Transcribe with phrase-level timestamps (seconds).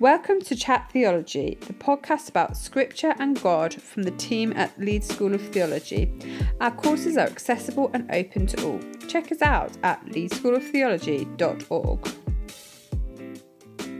[0.00, 5.06] Welcome to Chat Theology, the podcast about scripture and God from the team at Leeds
[5.06, 6.10] School of Theology.
[6.58, 8.80] Our courses are accessible and open to all.
[9.08, 12.08] Check us out at leedschooloftheology.org.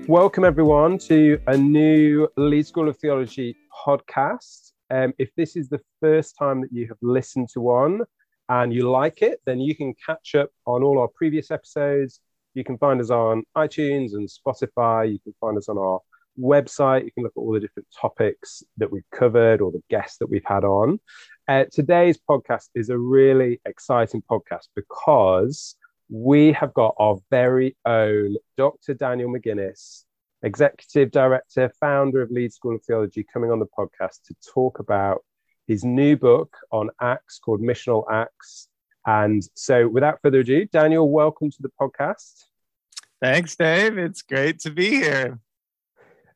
[0.09, 3.55] Welcome, everyone, to a new Leeds School of Theology
[3.87, 4.73] podcast.
[4.91, 8.05] Um, if this is the first time that you have listened to one
[8.49, 12.21] and you like it, then you can catch up on all our previous episodes
[12.55, 15.13] you can find us on iTunes and Spotify.
[15.13, 16.01] You can find us on our
[16.39, 17.05] website.
[17.05, 20.31] You can look at all the different topics that we've covered or the guests that
[20.31, 20.99] we've had on.
[21.49, 25.77] Uh, today's podcast is a really exciting podcast because
[26.09, 28.95] we have got our very own Dr.
[28.95, 30.05] Daniel McGuinness,
[30.43, 35.25] Executive Director, founder of Leeds School of Theology, coming on the podcast to talk about
[35.69, 38.67] his new book on Acts called Missional Acts
[39.07, 42.45] and so, without further ado, Daniel, welcome to the podcast.
[43.21, 43.99] Thanks, Dave.
[43.99, 45.39] It's great to be here.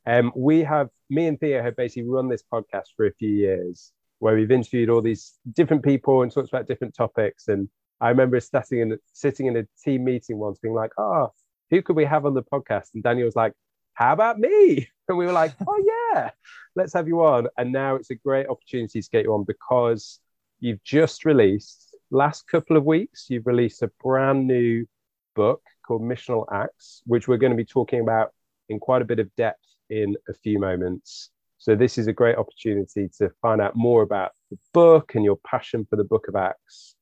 [0.07, 3.93] Um, we have, me and Theo have basically run this podcast for a few years
[4.19, 7.49] where we've interviewed all these different people and talked about different topics.
[7.49, 7.69] And
[8.01, 11.33] I remember sitting in, sitting in a team meeting once being like, oh,
[11.71, 12.89] who could we have on the podcast?
[12.95, 13.53] And Daniel was like,
[13.95, 14.89] how about me?
[15.07, 16.31] And we were like, oh, yeah,
[16.75, 17.47] let's have you on.
[17.59, 20.19] And now it's a great opportunity to get you on because
[20.61, 24.87] you've just released last couple of weeks, you've released a brand new
[25.35, 28.33] book called Missional Acts, which we're going to be talking about
[28.69, 31.31] in quite a bit of depth in a few moments.
[31.59, 35.39] So, this is a great opportunity to find out more about the book and your
[35.47, 36.95] passion for the book of Acts.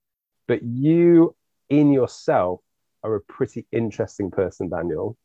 [0.47, 1.35] But you,
[1.69, 2.61] in yourself,
[3.03, 5.17] are a pretty interesting person, Daniel.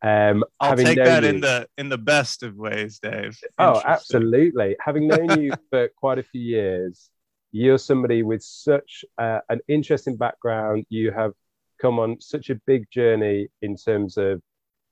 [0.00, 3.38] Um, I'll take that you, in the in the best of ways, Dave.
[3.58, 4.76] Oh, absolutely.
[4.80, 7.10] Having known you for quite a few years,
[7.58, 10.86] you're somebody with such uh, an interesting background.
[10.90, 11.32] You have
[11.82, 14.40] come on such a big journey in terms of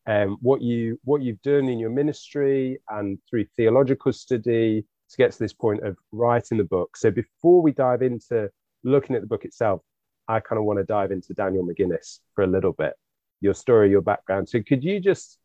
[0.08, 5.30] um, what you what you've done in your ministry and through theological study to get
[5.30, 6.96] to this point of writing the book.
[6.96, 8.50] So before we dive into
[8.82, 9.82] looking at the book itself,
[10.26, 12.94] I kind of want to dive into Daniel McGuinness for a little bit,
[13.40, 14.48] your story, your background.
[14.48, 15.38] So could you just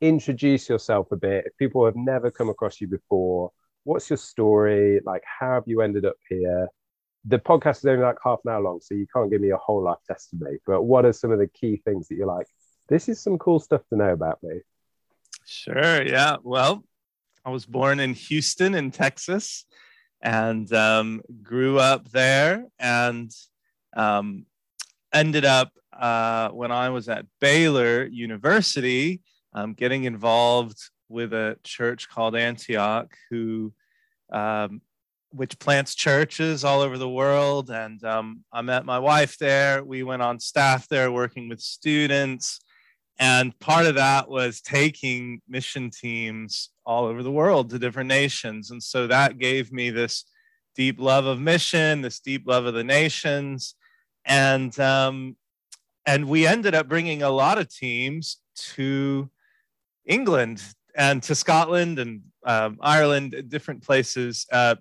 [0.00, 1.44] introduce yourself a bit?
[1.46, 3.50] If people have never come across you before,
[3.84, 5.00] what's your story?
[5.04, 6.68] Like, how have you ended up here?
[7.24, 9.56] The podcast is only like half an hour long, so you can't give me a
[9.56, 10.58] whole life testimony.
[10.66, 12.46] But what are some of the key things that you're like,
[12.88, 14.60] this is some cool stuff to know about me?
[15.44, 16.02] Sure.
[16.02, 16.36] Yeah.
[16.42, 16.84] Well,
[17.44, 19.66] I was born in Houston, in Texas,
[20.20, 23.30] and um, grew up there and
[23.96, 24.46] um,
[25.12, 29.20] ended up uh, when I was at Baylor University,
[29.52, 30.78] um, getting involved
[31.12, 33.72] with a church called Antioch, who
[34.32, 34.80] um,
[35.30, 37.70] which plants churches all over the world.
[37.70, 39.82] And um, I met my wife there.
[39.82, 42.60] We went on staff there, working with students.
[43.18, 48.70] And part of that was taking mission teams all over the world to different nations.
[48.70, 50.24] And so that gave me this
[50.74, 53.74] deep love of mission, this deep love of the nations.
[54.24, 55.36] And um,
[56.06, 58.38] and we ended up bringing a lot of teams
[58.74, 59.30] to
[60.04, 60.62] England
[60.94, 64.76] and to Scotland and um, Ireland, different places, uh,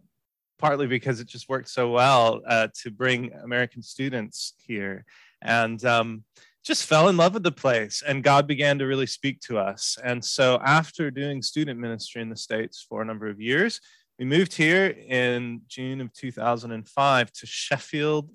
[0.59, 5.05] partly because it just worked so well uh, to bring American students here.
[5.41, 6.23] And um,
[6.63, 9.97] just fell in love with the place, and God began to really speak to us.
[10.03, 13.81] And so, after doing student ministry in the States for a number of years,
[14.19, 18.29] we moved here in June of 2005 to Sheffield,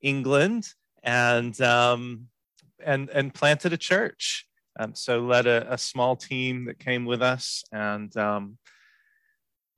[0.00, 0.68] England,
[1.04, 2.26] and um,
[2.84, 4.48] and and planted a church.
[4.78, 8.56] Um, so led a, a, small team that came with us, and um,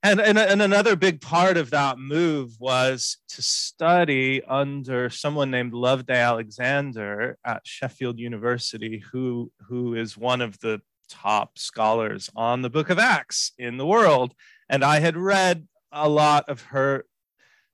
[0.01, 5.73] and, and and another big part of that move was to study under someone named
[5.73, 12.69] Loveday Alexander at Sheffield University, who who is one of the top scholars on the
[12.69, 14.33] Book of Acts in the world,
[14.69, 17.05] and I had read a lot of her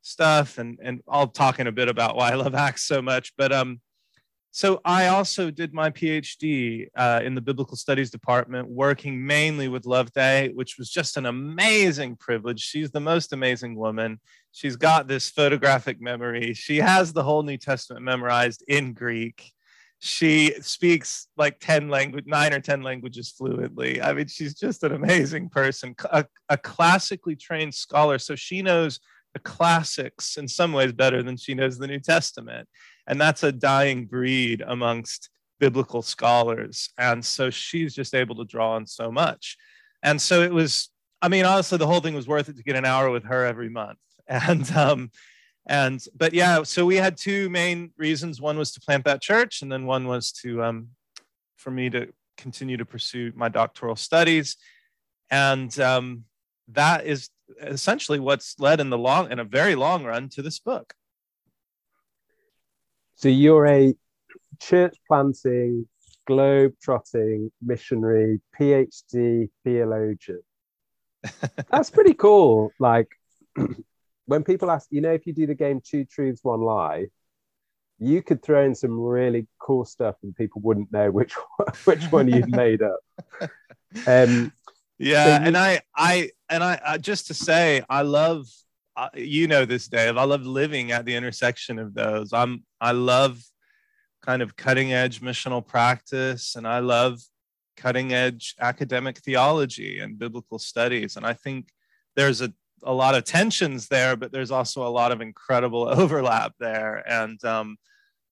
[0.01, 3.33] stuff, and and I'll talk in a bit about why I love Acts so much,
[3.37, 3.79] but um
[4.53, 9.85] so I also did my PhD uh, in the Biblical Studies department, working mainly with
[9.85, 12.59] Loveday, which was just an amazing privilege.
[12.59, 14.19] She's the most amazing woman.
[14.51, 16.53] She's got this photographic memory.
[16.53, 19.53] She has the whole New Testament memorized in Greek.
[19.99, 24.01] She speaks like 10 language, nine or 10 languages fluently.
[24.01, 28.19] I mean, she's just an amazing person, a, a classically trained scholar.
[28.19, 28.99] So she knows
[29.33, 32.67] the classics in some ways better than she knows the New Testament.
[33.07, 36.89] And that's a dying breed amongst biblical scholars.
[36.97, 39.57] And so she's just able to draw on so much.
[40.03, 40.89] And so it was,
[41.21, 43.45] I mean, honestly, the whole thing was worth it to get an hour with her
[43.45, 43.97] every month.
[44.27, 45.11] And, um,
[45.67, 48.39] and, but yeah, so we had two main reasons.
[48.39, 50.87] One was to plant that church, and then one was to, um,
[51.57, 52.07] for me to
[52.37, 54.55] continue to pursue my doctoral studies.
[55.29, 56.23] And um,
[56.69, 57.29] that is
[57.61, 60.93] essentially what's led in the long in a very long run to this book.
[63.21, 63.93] So you're a
[64.59, 65.87] church planting,
[66.25, 70.41] globe trotting missionary, PhD theologian.
[71.69, 72.71] That's pretty cool.
[72.79, 73.09] Like
[74.25, 77.09] when people ask, you know, if you do the game Two Truths, One Lie,
[77.99, 82.03] you could throw in some really cool stuff and people wouldn't know which one, which
[82.05, 83.01] one you've made up.
[84.07, 84.51] Um,
[84.97, 88.47] yeah, so you, and I, I, and I, uh, just to say, I love,
[89.13, 90.17] you know, this Dave.
[90.17, 92.33] I love living at the intersection of those.
[92.33, 93.41] I'm, I love
[94.21, 97.19] kind of cutting edge missional practice, and I love
[97.77, 101.15] cutting edge academic theology and biblical studies.
[101.17, 101.69] And I think
[102.15, 102.53] there's a
[102.83, 107.03] a lot of tensions there, but there's also a lot of incredible overlap there.
[107.07, 107.77] And um,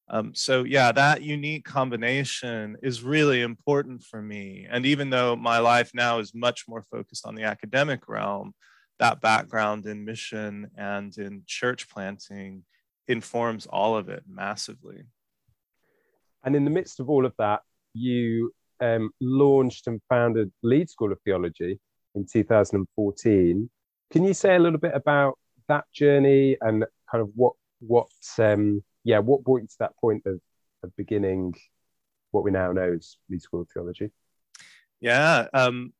[0.09, 4.67] um, so, yeah, that unique combination is really important for me.
[4.69, 8.53] And even though my life now is much more focused on the academic realm,
[8.99, 12.63] that background in mission and in church planting
[13.07, 15.03] informs all of it massively.
[16.43, 17.61] And in the midst of all of that,
[17.93, 21.79] you um, launched and founded Leeds School of Theology
[22.15, 23.69] in 2014.
[24.11, 25.37] Can you say a little bit about
[25.67, 28.09] that journey and kind of what what
[28.39, 30.39] um, yeah what brought you to that point of,
[30.83, 31.53] of beginning
[32.31, 34.11] what we now know as Leeds School of Theology?
[34.99, 35.93] Yeah, um,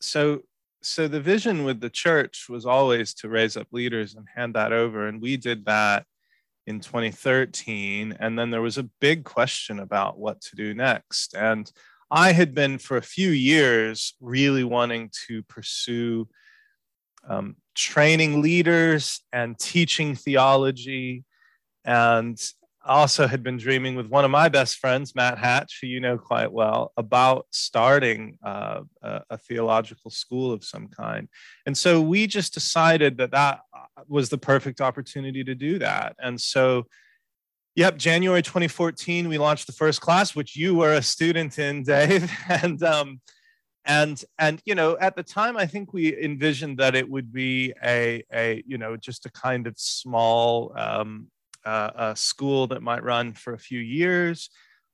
[0.00, 0.42] so
[0.82, 4.72] so the vision with the church was always to raise up leaders and hand that
[4.72, 6.06] over, and we did that
[6.66, 8.16] in 2013.
[8.20, 11.70] And then there was a big question about what to do next, and
[12.10, 16.26] I had been for a few years really wanting to pursue
[17.28, 21.24] um, training leaders and teaching theology.
[21.84, 22.40] And
[22.88, 26.18] also had been dreaming with one of my best friends, Matt Hatch, who you know
[26.18, 31.28] quite well, about starting uh, a, a, theological school of some kind.
[31.66, 33.60] And so we just decided that that
[34.06, 36.16] was the perfect opportunity to do that.
[36.18, 36.86] And so,
[37.74, 42.30] yep, January 2014, we launched the first class, which you were a student in, Dave.
[42.48, 43.20] And um,
[43.84, 47.72] and and you know at the time i think we envisioned that it would be
[47.82, 51.28] a a you know just a kind of small um,
[51.68, 54.48] uh, a school that might run for a few years.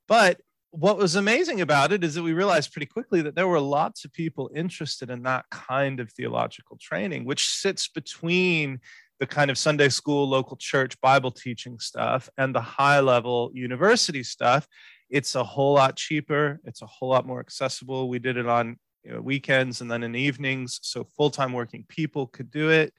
[0.09, 0.41] But
[0.71, 4.03] what was amazing about it is that we realized pretty quickly that there were lots
[4.03, 8.77] of people interested in that kind of theological training which sits between
[9.21, 14.21] the kind of sunday school local church bible teaching stuff and the high level university
[14.21, 14.67] stuff.
[15.09, 16.59] It's a whole lot cheaper.
[16.65, 18.09] It's a whole lot more accessible.
[18.09, 22.27] We did it on you know, weekends and then in evenings so full-time working people
[22.27, 22.91] could do it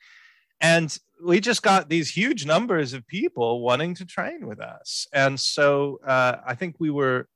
[0.60, 5.06] and we just got these huge numbers of people wanting to train with us.
[5.12, 7.28] And so uh, i think we were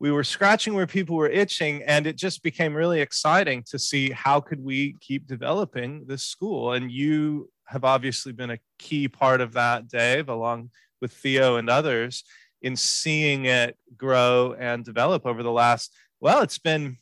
[0.00, 4.10] we were scratching where people were itching and it just became really exciting to see
[4.10, 6.72] how could we keep developing this school.
[6.72, 10.70] And you have obviously been a key part of that dave along
[11.02, 12.24] with theo and others
[12.62, 16.96] in seeing it grow and develop over the last well it's been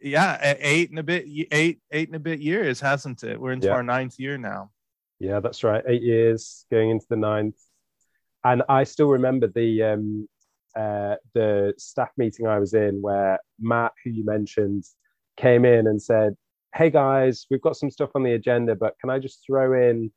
[0.00, 3.40] yeah, eight and a bit, eight, eight and a bit years, hasn't it?
[3.40, 3.74] We're into yeah.
[3.74, 4.70] our ninth year now.
[5.18, 5.82] Yeah, that's right.
[5.86, 7.58] Eight years going into the ninth.
[8.44, 10.28] And I still remember the um,
[10.76, 14.84] uh, the staff meeting I was in where Matt, who you mentioned,
[15.36, 16.36] came in and said,
[16.74, 20.12] Hey guys, we've got some stuff on the agenda, but can I just throw in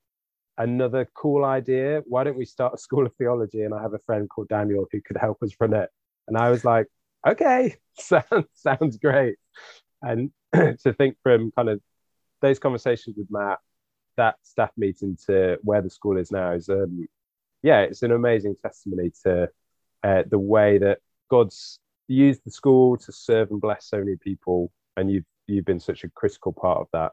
[0.57, 2.03] another cool idea?
[2.05, 3.63] Why don't we start a school of theology?
[3.63, 5.89] And I have a friend called Daniel who could help us run it.
[6.27, 6.85] And I was like,
[7.27, 9.35] okay, sounds sounds great.
[10.01, 11.81] And to think from kind of
[12.41, 13.59] those conversations with Matt,
[14.17, 17.07] that staff meeting to where the school is now is, um,
[17.63, 19.49] yeah, it's an amazing testimony to
[20.03, 20.99] uh, the way that
[21.29, 25.79] God's used the school to serve and bless so many people, and you've you've been
[25.79, 27.11] such a critical part of that.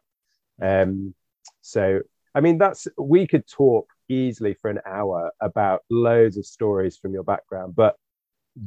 [0.61, 1.15] Um,
[1.61, 2.01] so,
[2.35, 7.13] I mean, that's we could talk easily for an hour about loads of stories from
[7.13, 7.97] your background, but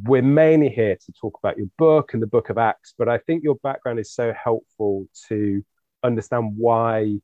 [0.04, 3.18] we're mainly here to talk about your book and the book of Acts, but I
[3.18, 5.64] think your background is so helpful to
[6.04, 7.18] understand why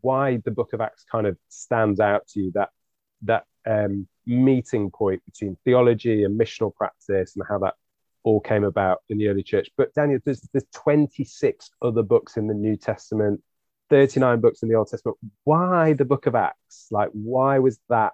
[0.00, 2.70] why the book of Acts kind of stands out to you that
[3.22, 7.74] that um, meeting point between theology and missional practice and how that
[8.22, 9.70] all came about in the early church.
[9.76, 13.42] But Daniel, there's there's 26 other books in the New Testament,
[13.90, 15.18] 39 books in the Old Testament.
[15.44, 16.88] Why the book of Acts?
[16.90, 18.12] Like, why was that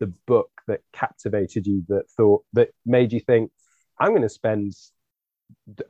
[0.00, 3.50] the book that captivated you that thought that made you think
[3.98, 4.72] i'm going to spend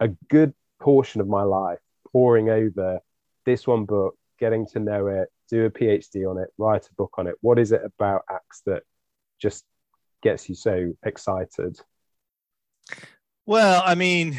[0.01, 1.79] a good portion of my life
[2.13, 3.01] poring over
[3.47, 7.15] this one book getting to know it do a phd on it write a book
[7.19, 7.35] on it.
[7.41, 8.83] What is it about acts that
[9.41, 9.65] just
[10.23, 11.79] gets you so excited?
[13.47, 14.39] Well i mean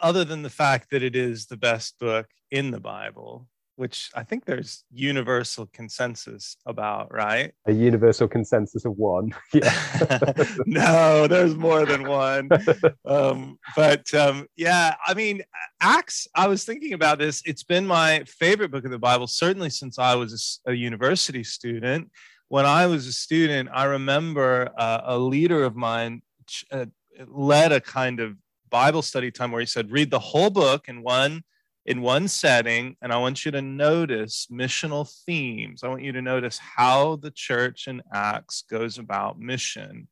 [0.00, 3.46] other than the fact that it is the best book in the Bible,
[3.80, 7.54] which I think there's universal consensus about, right?
[7.66, 9.34] A universal consensus of one.
[9.54, 10.34] Yeah.
[10.66, 12.50] no, there's more than one.
[13.06, 15.42] Um, but um, yeah, I mean,
[15.80, 17.42] Acts, I was thinking about this.
[17.44, 21.42] It's been my favorite book of the Bible, certainly since I was a, a university
[21.42, 22.10] student.
[22.48, 26.22] When I was a student, I remember uh, a leader of mine
[26.70, 26.86] uh,
[27.26, 28.36] led a kind of
[28.68, 31.42] Bible study time where he said, read the whole book in one
[31.90, 35.82] in one setting, and I want you to notice missional themes.
[35.82, 40.06] I want you to notice how the church in Acts goes about mission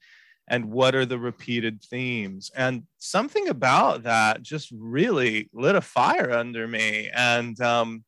[0.49, 2.51] and what are the repeated themes.
[2.57, 7.11] And something about that just really lit a fire under me.
[7.15, 8.03] And um,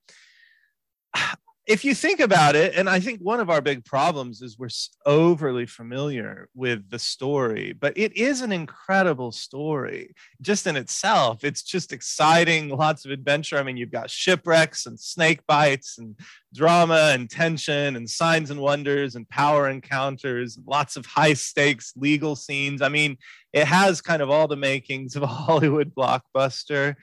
[1.70, 4.70] if you think about it, and I think one of our big problems is we're
[5.06, 11.44] overly familiar with the story, but it is an incredible story just in itself.
[11.44, 13.56] It's just exciting, lots of adventure.
[13.56, 16.18] I mean, you've got shipwrecks and snake bites and
[16.52, 21.92] drama and tension and signs and wonders and power encounters, and lots of high stakes
[21.94, 22.82] legal scenes.
[22.82, 23.16] I mean,
[23.52, 26.96] it has kind of all the makings of a Hollywood blockbuster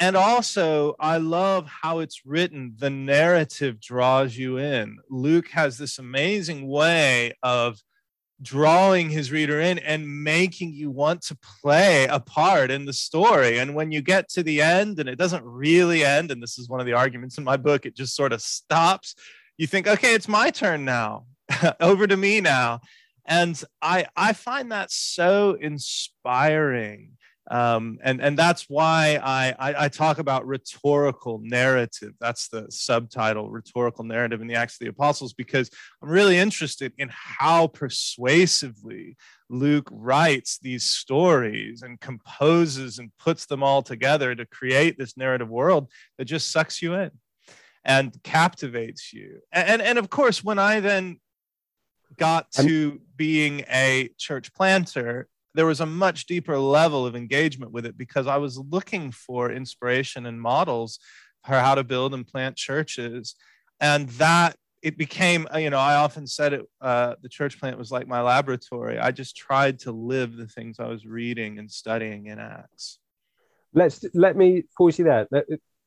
[0.00, 4.98] and also i love how it's written the narrative draws you in.
[5.08, 7.80] Luke has this amazing way of
[8.42, 13.58] drawing his reader in and making you want to play a part in the story.
[13.58, 16.68] And when you get to the end and it doesn't really end and this is
[16.68, 19.14] one of the arguments in my book it just sort of stops
[19.56, 21.26] you think okay it's my turn now.
[21.80, 22.80] Over to me now.
[23.26, 27.12] And i i find that so inspiring
[27.50, 32.12] um, and and that's why I, I, I talk about rhetorical narrative.
[32.18, 35.70] That's the subtitle, rhetorical narrative in the Acts of the Apostles, because
[36.02, 39.16] I'm really interested in how persuasively
[39.50, 45.50] Luke writes these stories and composes and puts them all together to create this narrative
[45.50, 47.10] world that just sucks you in
[47.84, 49.40] and captivates you.
[49.52, 51.20] And and, and of course, when I then
[52.16, 57.86] got to being a church planter there was a much deeper level of engagement with
[57.86, 60.98] it because I was looking for inspiration and models
[61.46, 63.34] for how to build and plant churches.
[63.80, 67.78] And that it became, uh, you know, I often said it, uh, the church plant
[67.78, 68.98] was like my laboratory.
[68.98, 72.98] I just tried to live the things I was reading and studying in Acts.
[73.72, 75.26] Let's let me pause you there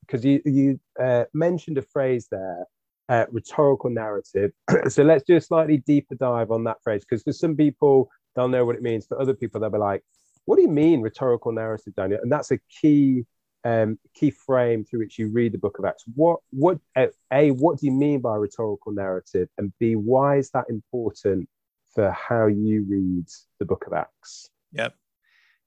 [0.02, 2.66] because you, you uh, mentioned a phrase there
[3.10, 4.52] uh, rhetorical narrative.
[4.90, 8.48] so let's do a slightly deeper dive on that phrase because for some people they'll
[8.48, 9.06] know what it means.
[9.06, 10.04] For other people, they'll be like,
[10.46, 13.26] "What do you mean rhetorical narrative, Daniel?" And that's a key
[13.64, 16.06] um, key frame through which you read the Book of Acts.
[16.16, 20.52] What what uh, a what do you mean by rhetorical narrative, and b why is
[20.52, 21.50] that important
[21.94, 23.26] for how you read
[23.60, 24.50] the Book of Acts?
[24.72, 24.94] Yep,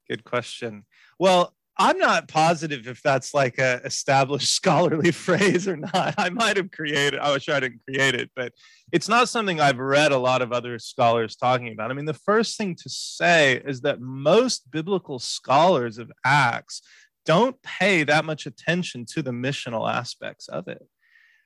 [0.07, 0.85] good question.
[1.19, 6.13] Well, I'm not positive if that's like a established scholarly phrase or not.
[6.15, 7.19] I might have created.
[7.19, 8.53] I was sure I didn't create it, but
[8.91, 11.89] it's not something I've read a lot of other scholars talking about.
[11.89, 16.83] I mean, the first thing to say is that most biblical scholars of Acts
[17.25, 20.85] don't pay that much attention to the missional aspects of it.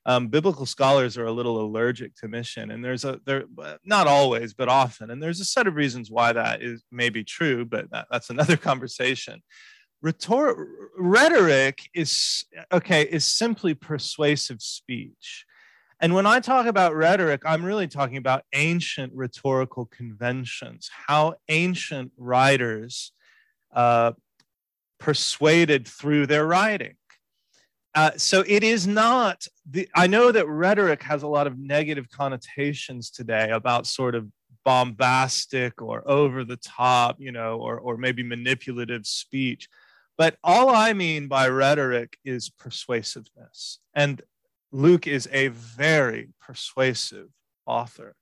[0.05, 3.45] Um, biblical scholars are a little allergic to mission, and there's a there
[3.85, 7.63] not always, but often, and there's a set of reasons why that is maybe true,
[7.65, 9.41] but that, that's another conversation
[10.05, 15.45] rhetoric rhetoric is okay is simply persuasive speech.
[15.99, 22.11] And when i talk about rhetoric i'm really talking about ancient rhetorical conventions how ancient
[22.17, 23.13] writers
[23.73, 24.11] uh,
[24.99, 26.95] persuaded through their writing.
[27.95, 32.07] Uh, so it is not the i know that rhetoric has a lot of negative
[32.11, 34.27] connotations today about sort of
[34.63, 39.67] bombastic or over the top you know or, or maybe manipulative speech
[40.17, 43.79] but all I mean by rhetoric is persuasiveness.
[43.93, 44.21] And
[44.71, 47.29] Luke is a very persuasive
[47.65, 48.15] author.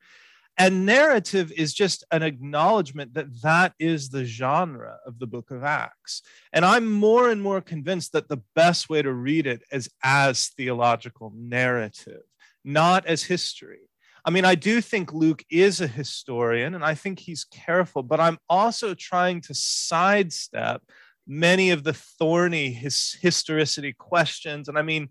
[0.58, 5.64] And narrative is just an acknowledgement that that is the genre of the book of
[5.64, 6.22] Acts.
[6.52, 10.50] And I'm more and more convinced that the best way to read it is as
[10.50, 12.22] theological narrative,
[12.64, 13.90] not as history.
[14.26, 18.20] I mean, I do think Luke is a historian and I think he's careful, but
[18.20, 20.84] I'm also trying to sidestep
[21.28, 24.68] many of the thorny his historicity questions.
[24.68, 25.10] And I mean,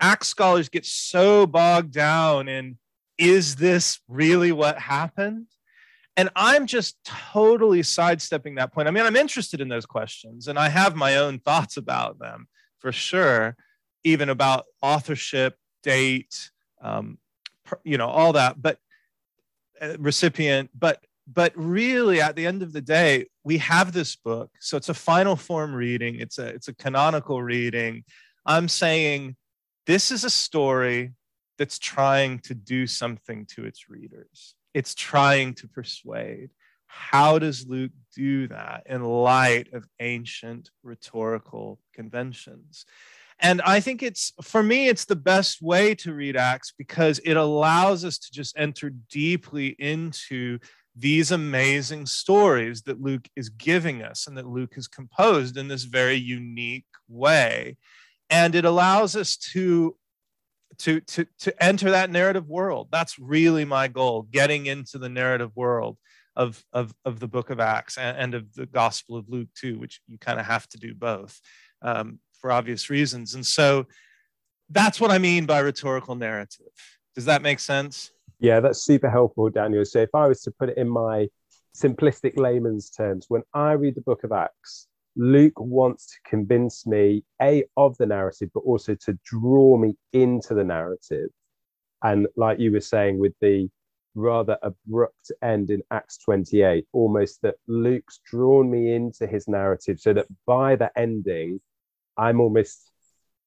[0.00, 2.78] Acts scholars get so bogged down in
[3.18, 5.46] is this really what happened?
[6.18, 8.88] And I'm just totally sidestepping that point.
[8.88, 12.48] I mean, I'm interested in those questions and I have my own thoughts about them
[12.78, 13.56] for sure,
[14.04, 17.18] even about authorship, date, um,
[17.84, 18.78] you know, all that, but
[19.80, 20.70] uh, recipient.
[20.78, 24.50] But but really at the end of the day we have this book.
[24.60, 26.20] So it's a final form reading.
[26.20, 28.04] It's a it's a canonical reading.
[28.44, 29.36] I'm saying
[29.86, 31.12] this is a story
[31.58, 34.54] that's trying to do something to its readers.
[34.74, 36.50] It's trying to persuade.
[36.86, 42.84] How does luke do that in light of ancient rhetorical conventions?
[43.38, 47.34] And I think it's, for me, it's the best way to read Acts because it
[47.34, 50.58] allows us to just enter deeply into
[50.96, 55.84] these amazing stories that Luke is giving us and that Luke has composed in this
[55.84, 57.76] very unique way.
[58.30, 59.96] And it allows us to
[60.78, 65.50] to to to enter that narrative world that's really my goal getting into the narrative
[65.54, 65.96] world
[66.34, 69.78] of of, of the book of acts and, and of the gospel of luke too
[69.78, 71.40] which you kind of have to do both
[71.80, 73.34] um, for obvious reasons.
[73.34, 73.86] And so
[74.70, 76.66] that's what I mean by rhetorical narrative.
[77.14, 78.12] Does that make sense?
[78.38, 79.84] Yeah, that's super helpful, Daniel.
[79.84, 81.28] So if I was to put it in my
[81.74, 87.24] simplistic layman's terms, when I read the book of Acts, Luke wants to convince me,
[87.40, 91.30] A, of the narrative, but also to draw me into the narrative.
[92.02, 93.70] And like you were saying, with the
[94.14, 100.12] rather abrupt end in Acts 28, almost that Luke's drawn me into his narrative so
[100.12, 101.60] that by the ending,
[102.18, 102.90] I'm almost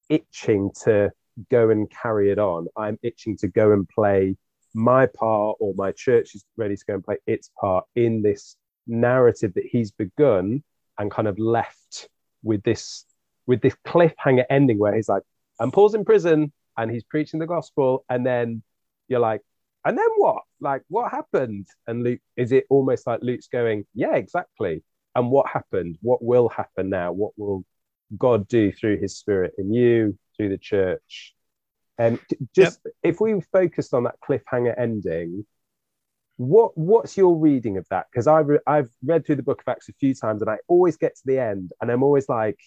[0.08, 1.10] itching to
[1.50, 2.66] go and carry it on.
[2.76, 4.36] I'm itching to go and play
[4.74, 8.56] my part, or my church is ready to go and play its part in this
[8.86, 10.62] narrative that he's begun
[10.98, 12.08] and kind of left
[12.42, 13.04] with this
[13.46, 15.22] with this cliffhanger ending where he's like,
[15.58, 18.62] and Paul's in prison and he's preaching the gospel, and then
[19.08, 19.42] you're like,
[19.84, 20.42] and then what?
[20.60, 21.66] Like, what happened?
[21.86, 24.84] And Luke, is it almost like Luke's going, yeah, exactly.
[25.14, 25.98] And what happened?
[26.02, 27.12] What will happen now?
[27.12, 27.64] What will
[28.16, 31.34] God do through his spirit in you, through the church.
[32.00, 32.20] Um, and
[32.54, 32.94] just yep.
[33.02, 35.44] if we focused on that cliffhanger ending,
[36.36, 38.06] what what's your reading of that?
[38.10, 40.56] Because I've re- I've read through the book of Acts a few times, and I
[40.68, 42.58] always get to the end, and I'm always like,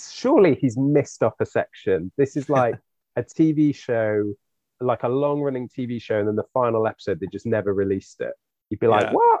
[0.00, 2.10] surely he's missed off a section.
[2.16, 2.76] This is like
[3.16, 4.32] a TV show,
[4.80, 8.22] like a long running TV show, and then the final episode they just never released
[8.22, 8.32] it.
[8.70, 9.12] You'd be like, yeah.
[9.12, 9.40] what?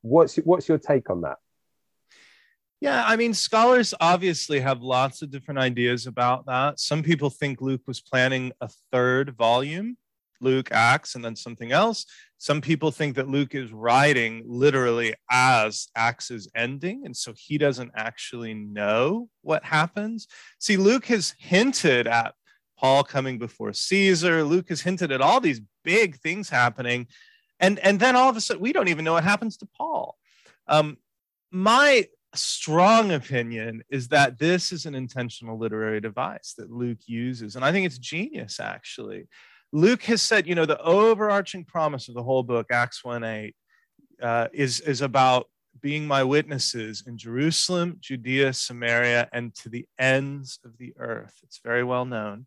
[0.00, 1.36] What's what's your take on that?
[2.80, 6.78] Yeah, I mean, scholars obviously have lots of different ideas about that.
[6.78, 9.96] Some people think Luke was planning a third volume,
[10.40, 12.06] Luke Acts, and then something else.
[12.38, 17.58] Some people think that Luke is writing literally as Acts is ending, and so he
[17.58, 20.28] doesn't actually know what happens.
[20.60, 22.34] See, Luke has hinted at
[22.78, 24.44] Paul coming before Caesar.
[24.44, 27.08] Luke has hinted at all these big things happening,
[27.58, 30.16] and and then all of a sudden we don't even know what happens to Paul.
[30.68, 30.98] Um,
[31.50, 37.56] my strong opinion is that this is an intentional literary device that Luke uses.
[37.56, 39.28] And I think it's genius, actually.
[39.72, 43.56] Luke has said, you know, the overarching promise of the whole book, Acts 1 8,
[44.22, 45.46] uh, is, is about
[45.80, 51.34] being my witnesses in Jerusalem, Judea, Samaria, and to the ends of the earth.
[51.42, 52.46] It's very well known.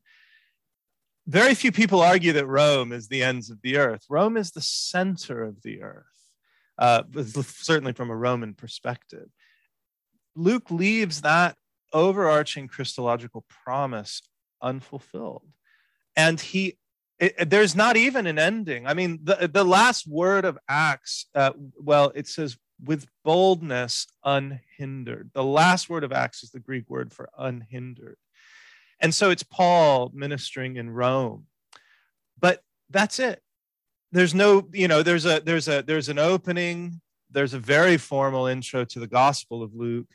[1.28, 4.06] Very few people argue that Rome is the ends of the earth.
[4.10, 6.06] Rome is the center of the earth,
[6.78, 7.04] uh,
[7.44, 9.30] certainly from a Roman perspective.
[10.36, 11.58] Luke leaves that
[11.94, 14.22] overarching Christological promise
[14.62, 15.48] unfulfilled.
[16.16, 16.78] And he,
[17.20, 18.88] it, there's not even an ending.
[18.88, 25.30] I mean, the, the last word of Acts, uh, well, it says, with boldness unhindered.
[25.34, 28.18] The last word of Acts is the Greek word for unhindered.
[29.00, 31.46] And so it's Paul ministering in Rome.
[32.40, 33.42] But that's it.
[34.12, 38.48] There's no, you know, there's a there's a there's an opening, there's a very formal
[38.48, 40.10] intro to the Gospel of Luke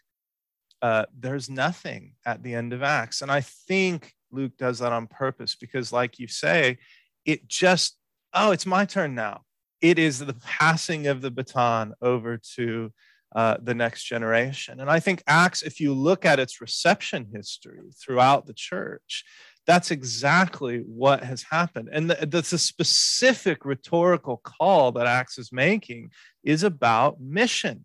[0.87, 3.20] uh, there's nothing at the end of Acts.
[3.20, 6.79] And I think Luke does that on purpose because, like you say,
[7.25, 7.96] it just,
[8.33, 9.40] oh, it's my turn now.
[9.81, 12.92] It is the passing of the baton over to
[13.35, 14.79] uh, the next generation.
[14.79, 19.25] And I think Acts, if you look at its reception history throughout the church,
[19.66, 21.88] that's exactly what has happened.
[21.90, 26.12] And the, the, the specific rhetorical call that Acts is making
[26.44, 27.85] is about mission.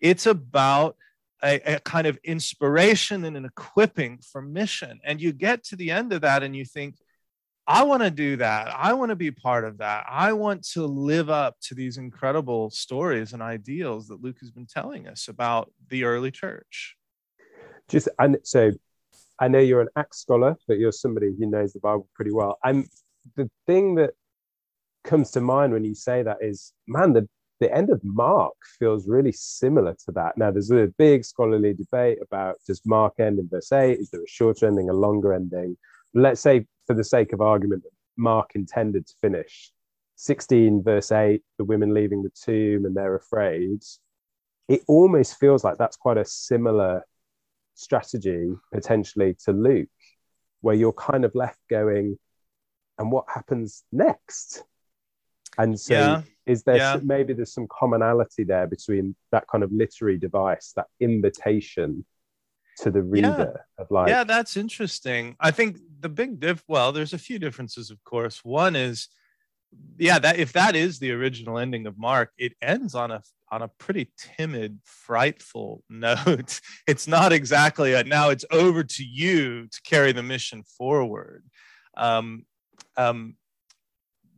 [0.00, 0.96] It's about
[1.42, 5.00] a, a, kind of inspiration and an equipping for mission.
[5.04, 6.96] And you get to the end of that and you think,
[7.68, 8.68] I want to do that.
[8.68, 10.06] I want to be part of that.
[10.08, 14.66] I want to live up to these incredible stories and ideals that Luke has been
[14.66, 16.96] telling us about the early church.
[17.88, 18.70] Just and so
[19.40, 22.58] I know you're an Acts scholar, but you're somebody who knows the Bible pretty well.
[22.62, 22.86] And
[23.34, 24.10] the thing that
[25.02, 27.28] comes to mind when you say that is, man, the
[27.60, 30.36] the end of Mark feels really similar to that.
[30.36, 33.98] Now, there's a big scholarly debate about does Mark end in verse 8?
[33.98, 35.76] Is there a shorter ending, a longer ending?
[36.14, 37.84] Let's say, for the sake of argument,
[38.16, 39.72] Mark intended to finish
[40.16, 43.82] 16, verse 8, the women leaving the tomb and they're afraid,
[44.68, 47.02] it almost feels like that's quite a similar
[47.74, 49.88] strategy potentially to Luke,
[50.60, 52.18] where you're kind of left going,
[52.98, 54.64] and what happens next?
[55.58, 56.22] And so, yeah.
[56.44, 57.00] is there yeah.
[57.02, 62.04] maybe there's some commonality there between that kind of literary device, that invitation
[62.78, 63.82] to the reader yeah.
[63.82, 65.36] of like, yeah, that's interesting.
[65.40, 66.62] I think the big diff.
[66.68, 68.44] Well, there's a few differences, of course.
[68.44, 69.08] One is,
[69.98, 73.62] yeah, that if that is the original ending of Mark, it ends on a on
[73.62, 76.60] a pretty timid, frightful note.
[76.86, 81.44] It's not exactly a now it's over to you to carry the mission forward.
[81.96, 82.44] Um,
[82.96, 83.36] um,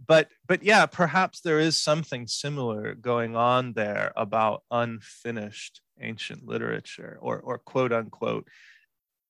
[0.09, 7.18] but but yeah, perhaps there is something similar going on there about unfinished ancient literature
[7.21, 8.49] or or quote unquote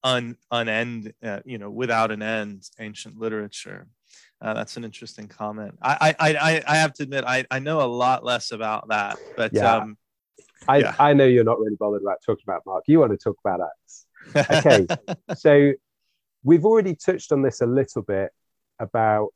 [0.04, 3.88] un unend uh, you know without an end ancient literature.
[4.40, 5.76] Uh, that's an interesting comment.
[5.82, 9.18] I, I I I have to admit I I know a lot less about that,
[9.36, 9.76] but yeah.
[9.76, 9.98] um,
[10.68, 10.94] I yeah.
[10.98, 12.84] I know you're not really bothered about talking about Mark.
[12.86, 14.06] You want to talk about Acts.
[14.36, 14.86] Okay,
[15.36, 15.72] so
[16.44, 18.30] we've already touched on this a little bit
[18.78, 19.30] about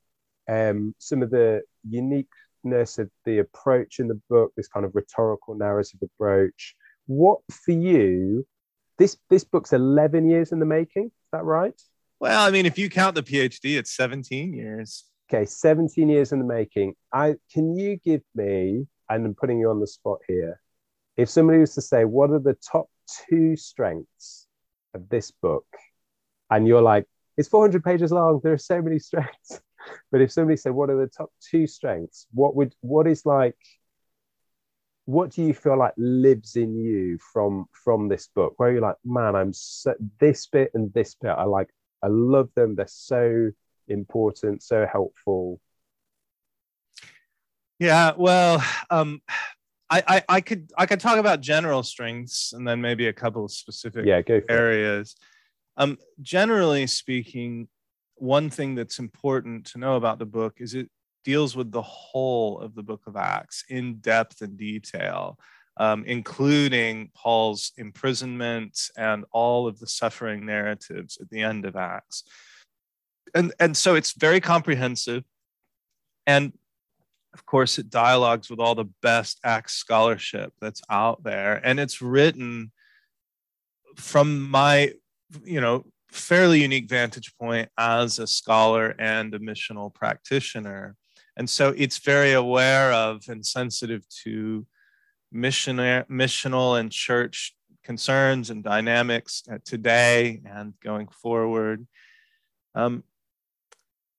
[0.49, 5.55] um, some of the uniqueness of the approach in the book, this kind of rhetorical
[5.55, 6.75] narrative approach.
[7.07, 8.47] What for you?
[8.99, 11.07] This this book's eleven years in the making.
[11.07, 11.81] Is that right?
[12.21, 15.05] Well, I mean, if you count the PhD, it's seventeen years.
[15.33, 16.95] Okay, seventeen years in the making.
[17.13, 20.61] I can you give me, and I'm putting you on the spot here.
[21.17, 22.87] If somebody was to say, what are the top
[23.29, 24.47] two strengths
[24.95, 25.67] of this book?
[26.51, 28.41] And you're like, it's 400 pages long.
[28.43, 29.61] There are so many strengths.
[30.11, 33.57] But if somebody said, "What are the top two strengths?" What would what is like?
[35.05, 38.55] What do you feel like lives in you from from this book?
[38.57, 41.31] Where you're like, man, I'm so, this bit and this bit.
[41.31, 41.71] I like.
[42.03, 42.75] I love them.
[42.75, 43.53] They're so
[43.89, 45.61] important, so helpful.
[47.79, 49.23] Yeah, well, um,
[49.91, 53.45] I, I, I could I could talk about general strengths and then maybe a couple
[53.45, 55.17] of specific yeah, areas.
[55.77, 57.69] Um, generally speaking,
[58.23, 60.89] one thing that's important to know about the book is it
[61.25, 65.41] deals with the whole of the book of Acts in depth and detail,
[65.79, 72.23] um, including Paul's imprisonment and all of the suffering narratives at the end of Acts.
[73.35, 75.25] And, and so it's very comprehensive.
[76.25, 76.53] And
[77.35, 81.61] of course, it dialogues with all the best Acts scholarship that's out there.
[81.65, 82.71] And it's written
[83.97, 84.93] from my,
[85.45, 90.95] you know, fairly unique vantage point as a scholar and a missional practitioner.
[91.37, 94.67] And so it's very aware of and sensitive to
[95.33, 101.87] missionary, missional and church concerns and dynamics today and going forward.
[102.75, 103.05] Um,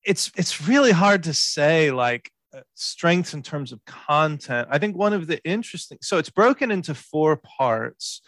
[0.03, 4.67] it's it's really hard to say like uh, strengths in terms of content.
[4.69, 8.21] I think one of the interesting so it's broken into four parts.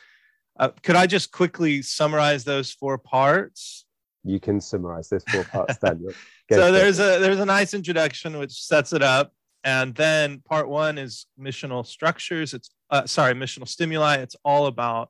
[0.57, 3.85] Uh, could I just quickly summarize those four parts?
[4.23, 6.13] You can summarize those four parts, Daniel.
[6.49, 10.97] so there's a there's a nice introduction which sets it up, and then part one
[10.97, 12.53] is missional structures.
[12.53, 14.15] It's uh, sorry, missional stimuli.
[14.17, 15.09] It's all about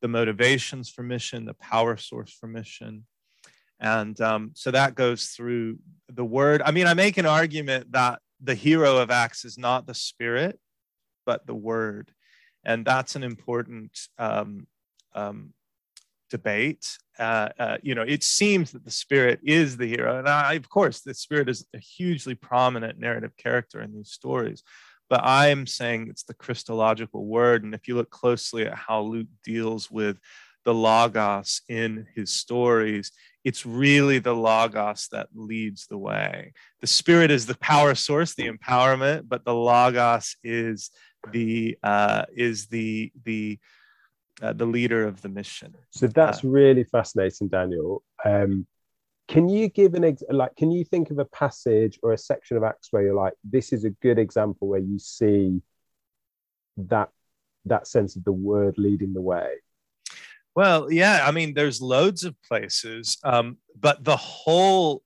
[0.00, 3.04] the motivations for mission, the power source for mission,
[3.80, 6.62] and um, so that goes through the word.
[6.64, 10.60] I mean, I make an argument that the hero of Acts is not the spirit,
[11.26, 12.12] but the word,
[12.64, 14.66] and that's an important um,
[15.16, 15.52] um,
[16.30, 16.98] debate.
[17.18, 20.68] Uh, uh, you know, it seems that the spirit is the hero, and I, of
[20.68, 24.62] course, the spirit is a hugely prominent narrative character in these stories.
[25.08, 29.02] But I am saying it's the Christological word, and if you look closely at how
[29.02, 30.18] Luke deals with
[30.64, 33.12] the logos in his stories,
[33.44, 36.52] it's really the logos that leads the way.
[36.80, 40.90] The spirit is the power source, the empowerment, but the logos is
[41.32, 43.58] the uh, is the the
[44.42, 45.74] uh, the leader of the mission.
[45.90, 48.02] So that's uh, really fascinating, Daniel.
[48.24, 48.66] Um,
[49.28, 50.54] can you give an ex- like?
[50.56, 53.72] Can you think of a passage or a section of Acts where you're like, this
[53.72, 55.62] is a good example where you see
[56.76, 57.10] that
[57.64, 59.54] that sense of the word leading the way?
[60.54, 65.02] Well, yeah, I mean, there's loads of places, um, but the whole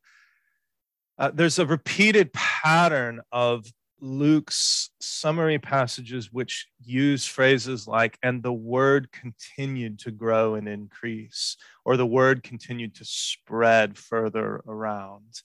[1.18, 3.66] uh, there's a repeated pattern of
[4.00, 11.56] Luke's summary passages, which use phrases like, and the word continued to grow and increase,
[11.84, 15.42] or the word continued to spread further around.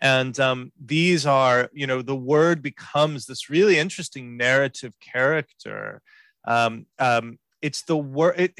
[0.00, 6.00] And um, these are, you know, the word becomes this really interesting narrative character.
[6.46, 8.40] Um, um, it's the word.
[8.40, 8.58] It,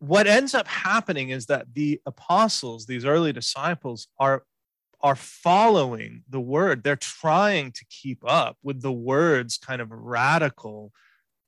[0.00, 4.44] what ends up happening is that the apostles, these early disciples, are
[5.02, 6.82] are following the word.
[6.82, 10.92] They're trying to keep up with the word's kind of radical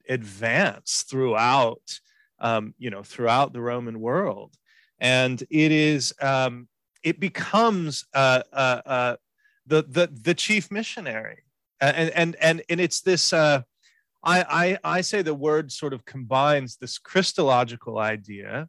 [0.09, 2.01] advance throughout,
[2.41, 4.55] um, you know, throughout the Roman world.
[4.99, 6.69] And it is, um,
[7.03, 9.17] it becomes uh, uh, uh,
[9.67, 11.43] the, the, the chief missionary.
[11.81, 13.63] And, and, and, and it's this, uh,
[14.25, 18.69] I, I, I say the word sort of combines this Christological idea,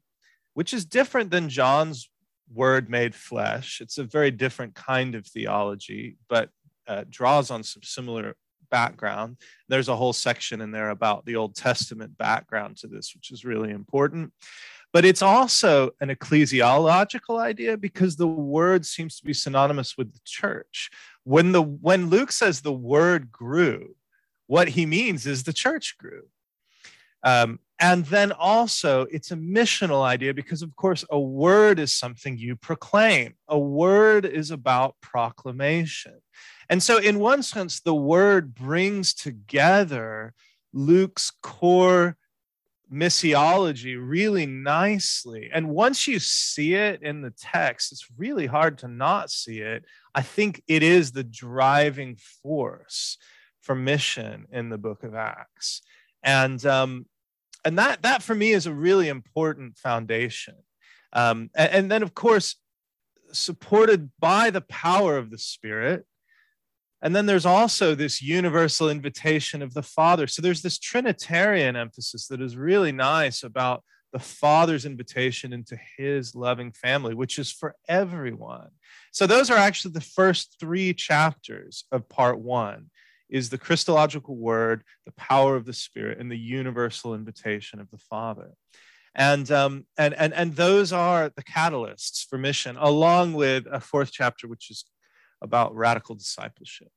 [0.56, 2.10] which is different than John's
[2.54, 3.80] word made flesh.
[3.82, 6.50] It's a very different kind of theology, but
[6.88, 8.36] uh, draws on some similar
[8.70, 9.38] background.
[9.70, 13.46] There's a whole section in there about the Old Testament background to this, which is
[13.46, 14.34] really important.
[14.92, 20.20] But it's also an ecclesiological idea because the word seems to be synonymous with the
[20.24, 20.92] church.
[21.24, 23.96] When the when Luke says the word grew,
[24.48, 26.24] what he means is the church grew.
[27.24, 32.38] Um, and then also, it's a missional idea because, of course, a word is something
[32.38, 33.34] you proclaim.
[33.48, 36.22] A word is about proclamation.
[36.70, 40.34] And so, in one sense, the word brings together
[40.72, 42.18] Luke's core
[42.92, 45.50] missiology really nicely.
[45.52, 49.84] And once you see it in the text, it's really hard to not see it.
[50.14, 53.18] I think it is the driving force
[53.62, 55.82] for mission in the book of Acts.
[56.22, 57.08] And um,
[57.66, 60.56] and that that for me is a really important foundation.
[61.14, 62.56] Um, and, and, then of course
[63.32, 66.06] supported by the power of the spirit.
[67.02, 70.26] And then there's also this universal invitation of the father.
[70.26, 76.36] So there's this trinitarian emphasis that is really nice about the father's invitation into his
[76.36, 78.70] loving family which is for everyone.
[79.12, 82.92] So those are actually the first three chapters of part one
[83.34, 87.98] is the Christological word, the power of the Spirit, and the universal invitation of the
[87.98, 88.52] Father.
[89.16, 94.12] And, um, and, and, and those are the catalysts for mission, along with a fourth
[94.12, 94.86] chapter, which is
[95.42, 96.92] about radical discipleship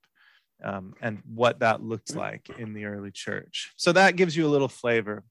[0.63, 3.73] um, and what that looked like in the early church.
[3.77, 5.25] So that gives you a little flavor.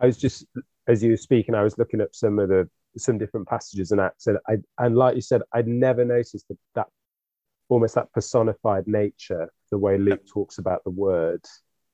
[0.00, 0.46] I was just,
[0.86, 4.00] as you were speaking, I was looking up some of the some different passages and
[4.00, 6.86] acts, and I and like you said, I'd never noticed that that
[7.68, 10.32] almost that personified nature, the way Luke yep.
[10.32, 11.44] talks about the word.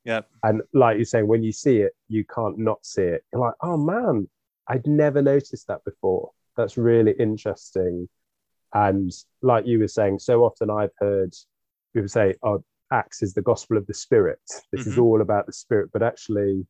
[0.04, 0.20] Yeah.
[0.42, 3.24] And like you're saying, when you see it, you can't not see it.
[3.32, 4.28] You're like, oh man,
[4.68, 6.30] I'd never noticed that before.
[6.56, 8.08] That's really interesting.
[8.72, 9.10] And
[9.42, 11.34] like you were saying, so often I've heard
[11.94, 14.40] people say, oh, Acts is the gospel of the spirit.
[14.70, 14.90] This mm-hmm.
[14.90, 15.90] is all about the spirit.
[15.92, 16.66] But actually,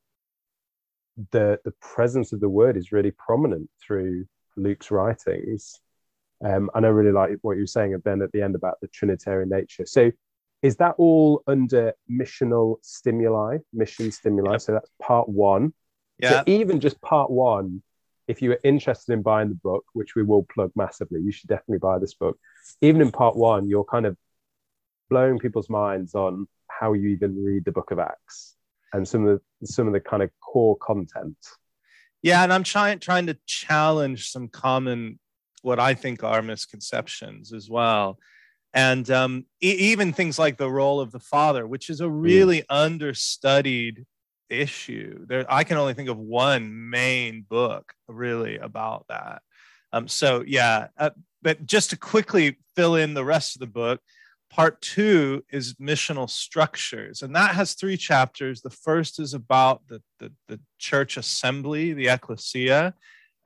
[1.32, 5.80] the the presence of the word is really prominent through Luke's writings.
[6.44, 8.88] Um, and I really like what you were saying, Ben, at the end about the
[8.88, 9.86] Trinitarian nature.
[9.86, 10.12] So,
[10.62, 14.52] is that all under missional stimuli, mission stimuli?
[14.52, 14.60] Yep.
[14.60, 15.74] So that's part one.
[16.18, 16.30] Yeah.
[16.30, 17.82] So even just part one,
[18.28, 21.48] if you are interested in buying the book, which we will plug massively, you should
[21.48, 22.38] definitely buy this book.
[22.80, 24.16] Even in part one, you're kind of
[25.10, 28.56] blowing people's minds on how you even read the book of Acts
[28.92, 31.36] and some of the some of the kind of core content.
[32.22, 35.18] Yeah, and I'm trying trying to challenge some common
[35.64, 38.18] what I think are misconceptions as well.
[38.74, 42.20] And um, e- even things like the role of the father, which is a hmm.
[42.20, 42.66] really mm.
[42.68, 44.04] understudied
[44.50, 45.24] issue.
[45.26, 49.42] There, I can only think of one main book really about that.
[49.92, 54.00] Um, so yeah, uh, but just to quickly fill in the rest of the book,
[54.50, 58.60] part two is missional structures, and that has three chapters.
[58.60, 62.94] The first is about the the, the church assembly, the ecclesia,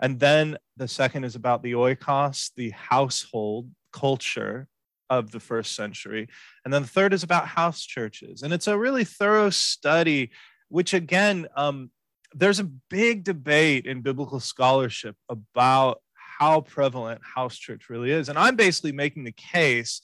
[0.01, 4.69] and then the second is about the oikos, the household culture
[5.11, 6.29] of the first century.
[6.65, 8.43] And then the third is about house churches.
[8.43, 10.31] And it's a really thorough study,
[10.69, 11.91] which again, um,
[12.35, 18.29] there's a big debate in biblical scholarship about how prevalent house church really is.
[18.29, 20.03] And I'm basically making the case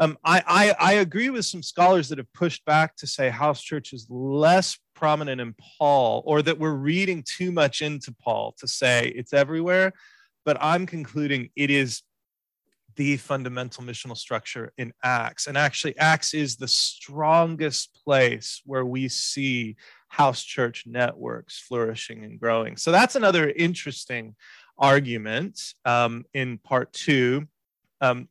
[0.00, 3.60] um, I, I, I, agree with some scholars that have pushed back to say house
[3.60, 8.66] church is less prominent in Paul, or that we're reading too much into Paul to
[8.66, 9.92] say it's everywhere.
[10.44, 12.02] But I'm concluding it is
[12.96, 15.46] the fundamental missional structure in Acts.
[15.46, 19.76] And actually, Acts is the strongest place where we see
[20.08, 22.76] house church networks flourishing and growing.
[22.76, 24.34] So that's another interesting
[24.78, 27.46] argument um, in part two.
[28.00, 28.28] Um,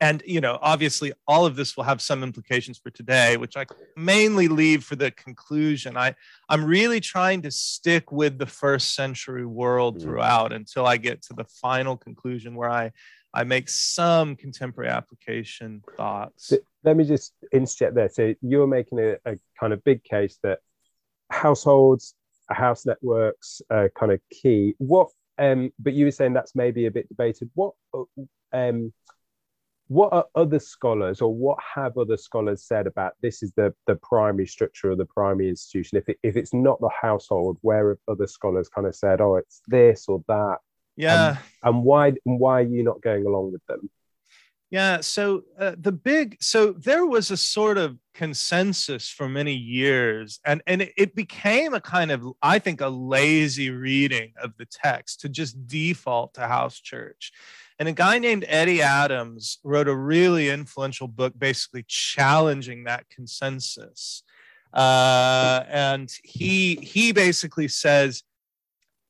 [0.00, 3.64] and you know obviously all of this will have some implications for today which i
[3.96, 5.96] mainly leave for the conclusion.
[5.96, 6.14] I
[6.48, 10.02] i'm really trying to stick with the first century world mm.
[10.02, 12.92] throughout until i get to the final conclusion where i
[13.32, 16.52] i make some contemporary application thoughts.
[16.84, 18.08] Let me just interject there.
[18.08, 20.60] So you're making a, a kind of big case that
[21.30, 22.14] households
[22.48, 24.74] house networks are kind of key.
[24.78, 27.50] What um but you were saying that's maybe a bit debated.
[27.54, 27.74] What
[28.52, 28.92] um
[29.88, 33.96] what are other scholars or what have other scholars said about this is the the
[33.96, 35.98] primary structure of the primary institution?
[35.98, 39.36] If, it, if it's not the household where have other scholars kind of said oh
[39.36, 40.58] it's this or that
[40.96, 41.28] yeah.
[41.28, 43.88] um, and why why are you not going along with them
[44.70, 50.40] yeah so uh, the big so there was a sort of consensus for many years
[50.44, 54.66] and and it, it became a kind of i think a lazy reading of the
[54.66, 57.32] text to just default to house church
[57.78, 64.22] and a guy named Eddie Adams wrote a really influential book basically challenging that consensus.
[64.72, 68.22] Uh, and he he basically says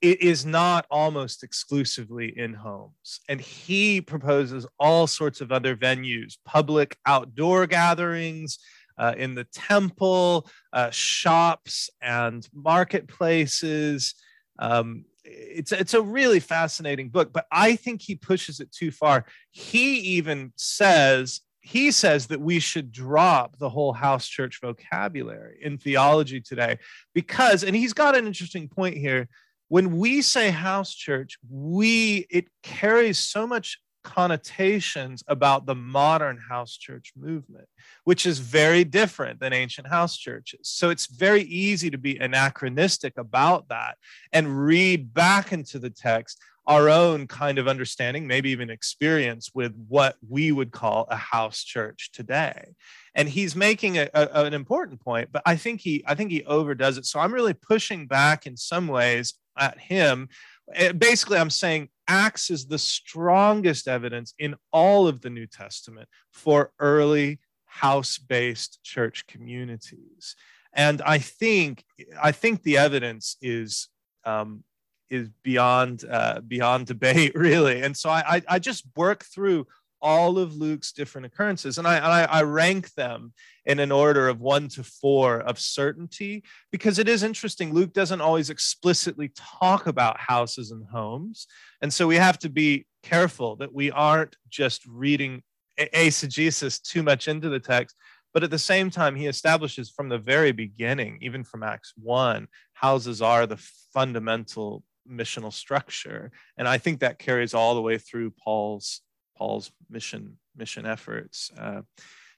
[0.01, 3.21] it is not almost exclusively in homes.
[3.29, 8.59] And he proposes all sorts of other venues, public outdoor gatherings,
[8.99, 14.15] uh, in the temple, uh, shops and marketplaces,
[14.59, 19.27] um, it's it's a really fascinating book, but I think he pushes it too far.
[19.51, 25.79] He even says he says that we should drop the whole house church vocabulary in
[25.79, 26.79] theology today
[27.13, 29.29] because and he's got an interesting point here
[29.69, 36.77] when we say house church we it carries so much connotations about the modern house
[36.77, 37.67] church movement,
[38.05, 40.61] which is very different than ancient house churches.
[40.63, 43.97] So it's very easy to be anachronistic about that
[44.33, 49.73] and read back into the text our own kind of understanding, maybe even experience with
[49.89, 52.75] what we would call a house church today.
[53.15, 56.45] And he's making a, a, an important point, but I think he I think he
[56.45, 57.07] overdoes it.
[57.07, 60.29] So I'm really pushing back in some ways at him
[60.75, 66.09] Eh, basically, I'm saying Acts is the strongest evidence in all of the New Testament
[66.33, 70.35] for early house based church communities.
[70.73, 71.85] And I think,
[72.21, 73.89] I think the evidence is,
[74.25, 74.65] um,
[75.09, 77.83] is beyond, uh, beyond debate, really.
[77.83, 79.67] And so I, I, I just work through
[80.01, 83.33] all of Luke's different occurrences, and I, I, I rank them
[83.65, 87.73] in an order of one to four of certainty because it is interesting.
[87.73, 91.47] Luke doesn't always explicitly talk about houses and homes,
[91.81, 95.43] and so we have to be careful that we aren't just reading
[95.79, 97.97] eisegesis too much into the text.
[98.35, 102.47] But at the same time, he establishes from the very beginning, even from Acts 1,
[102.75, 103.57] houses are the
[103.95, 106.31] fundamental missional structure.
[106.59, 109.01] And I think that carries all the way through Paul's
[109.37, 111.51] Paul's mission mission efforts.
[111.59, 111.83] Uh,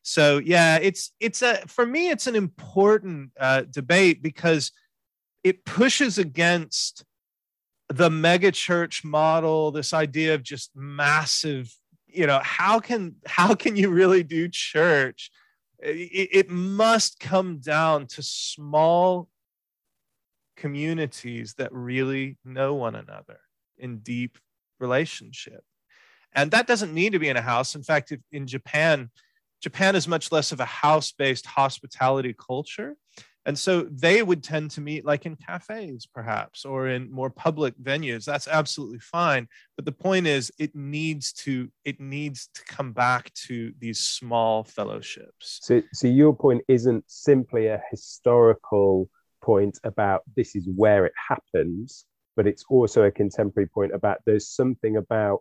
[0.03, 4.73] so yeah, it's it's a for me it's an important uh, debate because
[5.45, 7.05] it pushes against
[7.89, 11.75] the megachurch model, this idea of just massive.
[12.07, 15.31] You know how can how can you really do church?
[15.81, 19.29] It, it must come down to small
[20.57, 23.41] communities that really know one another
[23.79, 24.39] in deep
[24.81, 25.63] relationship
[26.35, 27.75] and that doesn't need to be in a house.
[27.75, 29.11] In fact, in Japan,
[29.61, 32.97] Japan is much less of a house based hospitality culture.
[33.47, 37.75] And so they would tend to meet like in cafes, perhaps, or in more public
[37.83, 38.27] venues.
[38.27, 39.49] That's absolutely fine.
[39.75, 44.65] But the point is, it needs to it needs to come back to these small
[44.65, 45.61] fellowships.
[45.63, 49.09] So, so your point isn't simply a historical
[49.43, 52.05] point about this is where it happens,
[52.37, 55.41] but it's also a contemporary point about there's something about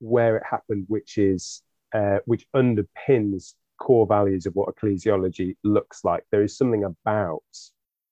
[0.00, 1.62] where it happened, which is
[1.94, 6.24] uh, which underpins core values of what ecclesiology looks like.
[6.30, 7.42] There is something about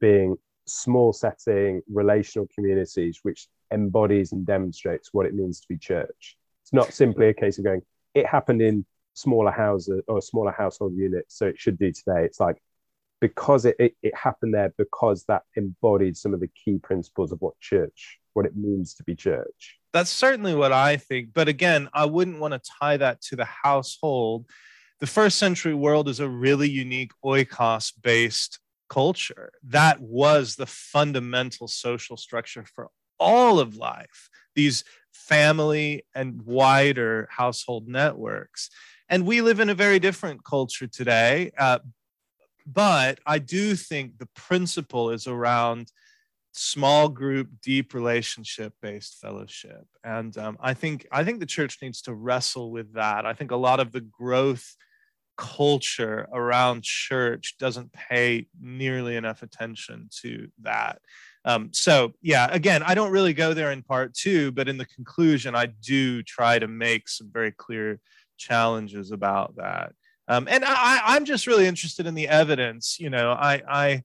[0.00, 6.36] being small setting relational communities which embodies and demonstrates what it means to be church.
[6.62, 7.82] It's not simply a case of going,
[8.14, 12.24] it happened in smaller houses or smaller household units, so it should do today.
[12.24, 12.56] It's like
[13.20, 17.40] because it, it, it happened there because that embodied some of the key principles of
[17.40, 19.78] what church, what it means to be church.
[19.92, 21.30] That's certainly what I think.
[21.32, 24.46] But again, I wouldn't want to tie that to the household.
[25.00, 29.52] The first century world is a really unique oikos based culture.
[29.64, 37.88] That was the fundamental social structure for all of life, these family and wider household
[37.88, 38.68] networks.
[39.08, 41.52] And we live in a very different culture today.
[41.58, 41.78] Uh,
[42.66, 45.90] but I do think the principle is around
[46.56, 49.84] small group deep relationship based fellowship.
[50.02, 53.26] And um, i think i think the church needs to wrestle with that.
[53.26, 54.74] I think a lot of the growth
[55.36, 61.00] culture around church doesn't pay nearly enough attention to that.
[61.44, 64.86] Um, so yeah again i don't really go there in part two but in the
[64.86, 68.00] conclusion i do try to make some very clear
[68.38, 69.92] challenges about that.
[70.26, 72.98] Um, and I, i'm just really interested in the evidence.
[72.98, 74.02] You know i i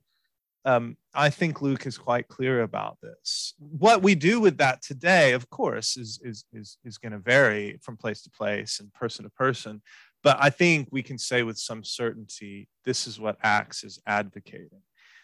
[0.65, 3.53] um, I think Luke is quite clear about this.
[3.57, 7.79] What we do with that today, of course, is is is, is going to vary
[7.81, 9.81] from place to place and person to person.
[10.23, 14.81] But I think we can say with some certainty this is what Acts is advocating.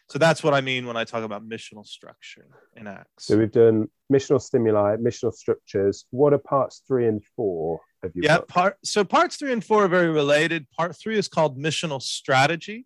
[0.10, 3.26] So that's what I mean when I talk about missional structure in Acts.
[3.26, 6.06] So we've done missional stimuli, missional structures.
[6.12, 8.48] What are parts three and four of your yeah, book?
[8.48, 10.66] part so parts three and four are very related.
[10.72, 12.86] Part three is called missional strategy.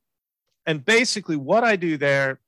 [0.65, 2.39] And basically, what I do there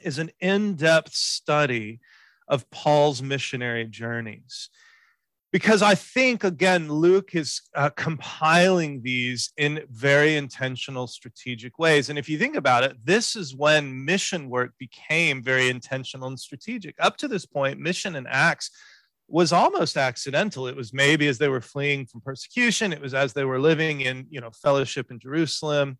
[0.00, 2.00] is an in-depth study
[2.48, 4.70] of Paul's missionary journeys
[5.52, 12.10] because I think, again, Luke is uh, compiling these in very intentional, strategic ways.
[12.10, 16.38] And if you think about it, this is when mission work became very intentional and
[16.38, 16.94] strategic.
[16.98, 18.70] Up to this point, mission and Acts
[19.28, 20.66] was almost accidental.
[20.66, 24.02] It was maybe as they were fleeing from persecution, it was as they were living
[24.02, 25.96] in, you know, fellowship in Jerusalem.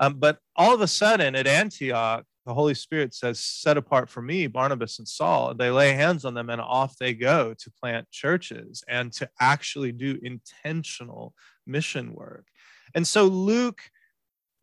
[0.00, 4.22] Um, but all of a sudden at Antioch, the Holy Spirit says, set apart for
[4.22, 5.54] me, Barnabas and Saul.
[5.54, 9.92] They lay hands on them and off they go to plant churches and to actually
[9.92, 11.34] do intentional
[11.66, 12.46] mission work.
[12.94, 13.82] And so, Luke,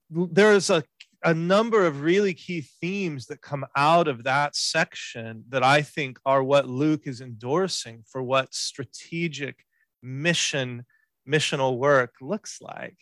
[0.10, 0.84] there's a,
[1.24, 6.18] a number of really key themes that come out of that section that I think
[6.26, 9.64] are what Luke is endorsing for what strategic
[10.02, 10.84] mission
[11.28, 12.98] missional work looks like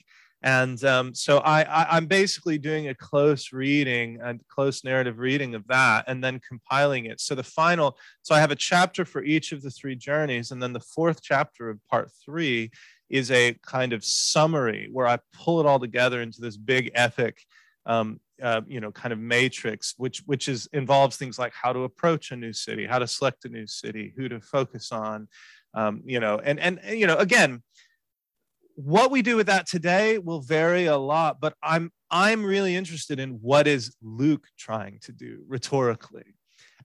[0.45, 5.65] and um, so I, am basically doing a close reading a close narrative reading of
[5.67, 7.19] that and then compiling it.
[7.19, 10.61] So the final so i have a chapter for each of the three journeys and
[10.61, 12.71] then the fourth chapter of part three
[13.09, 17.41] is a kind of summary where i pull it all together into this big epic
[17.85, 21.83] um, uh, you know kind of matrix which which is involves things like how to
[21.83, 25.27] approach a new city how to select a new city who to focus on
[25.73, 27.61] um, you know and and you know again
[28.76, 33.19] what we do with that today will vary a lot but i'm i'm really interested
[33.19, 36.36] in what is luke trying to do rhetorically.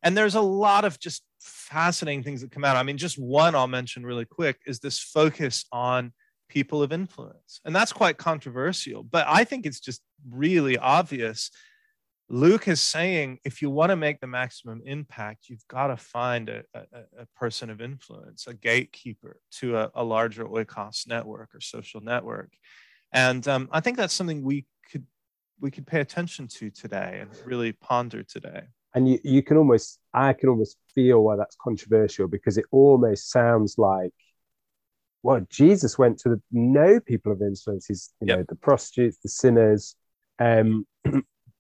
[0.03, 2.77] And there's a lot of just fascinating things that come out.
[2.77, 6.13] I mean just one i'll mention really quick is this focus on
[6.49, 7.61] people of influence.
[7.65, 11.51] And that's quite controversial but i think it's just really obvious
[12.33, 16.49] Luke is saying if you want to make the maximum impact, you've got to find
[16.49, 16.83] a, a,
[17.19, 22.53] a person of influence, a gatekeeper to a, a, larger oikos network or social network.
[23.13, 25.05] And um, I think that's something we could
[25.61, 28.63] we could pay attention to today and really ponder today.
[28.95, 33.31] And you, you can almost, I can almost feel why that's controversial because it almost
[33.31, 34.13] sounds like,
[35.25, 37.87] well, Jesus went to the, no people of influence.
[37.87, 38.39] He's, you yep.
[38.39, 39.97] know, the prostitutes, the sinners.
[40.39, 40.87] Um,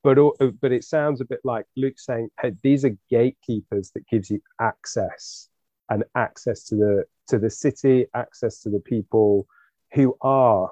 [0.03, 0.17] but
[0.61, 4.41] but it sounds a bit like Luke saying, "Hey, these are gatekeepers that gives you
[4.61, 5.49] access
[5.89, 9.47] and access to the to the city, access to the people
[9.93, 10.71] who are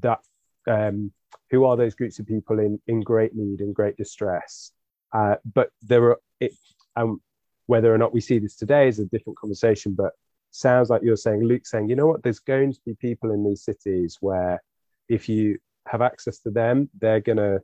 [0.00, 0.20] that
[0.66, 1.12] um,
[1.50, 4.72] who are those groups of people in in great need and great distress."
[5.12, 6.52] Uh, but there are it,
[6.96, 7.20] um,
[7.66, 9.94] whether or not we see this today is a different conversation.
[9.94, 10.12] But
[10.50, 12.22] sounds like you're saying, Luke, saying, you know what?
[12.22, 14.62] There's going to be people in these cities where
[15.08, 17.60] if you have access to them, they're gonna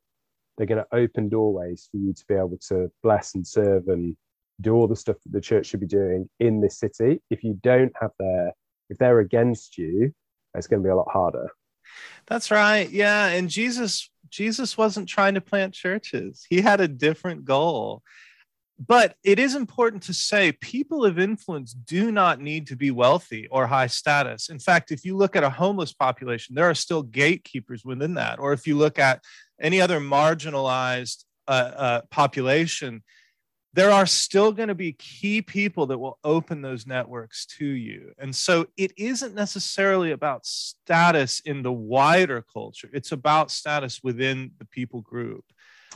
[0.57, 4.17] they're going to open doorways for you to be able to bless and serve and
[4.61, 7.21] do all the stuff that the church should be doing in this city.
[7.31, 8.53] If you don't have their,
[8.91, 10.13] if they're against you,
[10.55, 11.49] it's going to be a lot harder.
[12.27, 12.89] That's right.
[12.91, 13.29] Yeah.
[13.29, 16.47] And Jesus, Jesus wasn't trying to plant churches.
[16.49, 18.03] He had a different goal.
[18.85, 23.47] But it is important to say people of influence do not need to be wealthy
[23.49, 24.49] or high status.
[24.49, 28.41] In fact, if you look at a homeless population, there are still gatekeepers within that.
[28.41, 29.23] Or if you look at
[29.61, 33.03] any other marginalized uh, uh, population,
[33.75, 38.13] there are still going to be key people that will open those networks to you.
[38.19, 44.53] And so it isn't necessarily about status in the wider culture, it's about status within
[44.59, 45.45] the people group.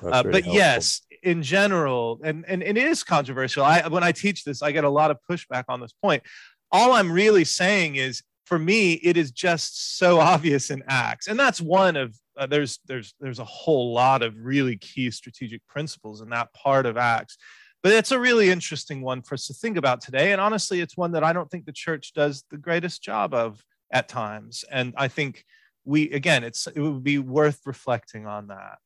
[0.02, 0.54] Uh, but helpful.
[0.54, 3.64] yes, in general, and, and, and it is controversial.
[3.64, 6.22] I, when I teach this, I get a lot of pushback on this point.
[6.70, 11.38] All I'm really saying is for me, it is just so obvious in Acts, and
[11.38, 16.20] that's one of uh, there's there's there's a whole lot of really key strategic principles
[16.20, 17.36] in that part of Acts.
[17.82, 20.96] But it's a really interesting one for us to think about today, and honestly, it's
[20.96, 23.62] one that I don't think the church does the greatest job of
[23.92, 24.64] at times.
[24.70, 25.44] And I think
[25.84, 28.78] we again, it's it would be worth reflecting on that.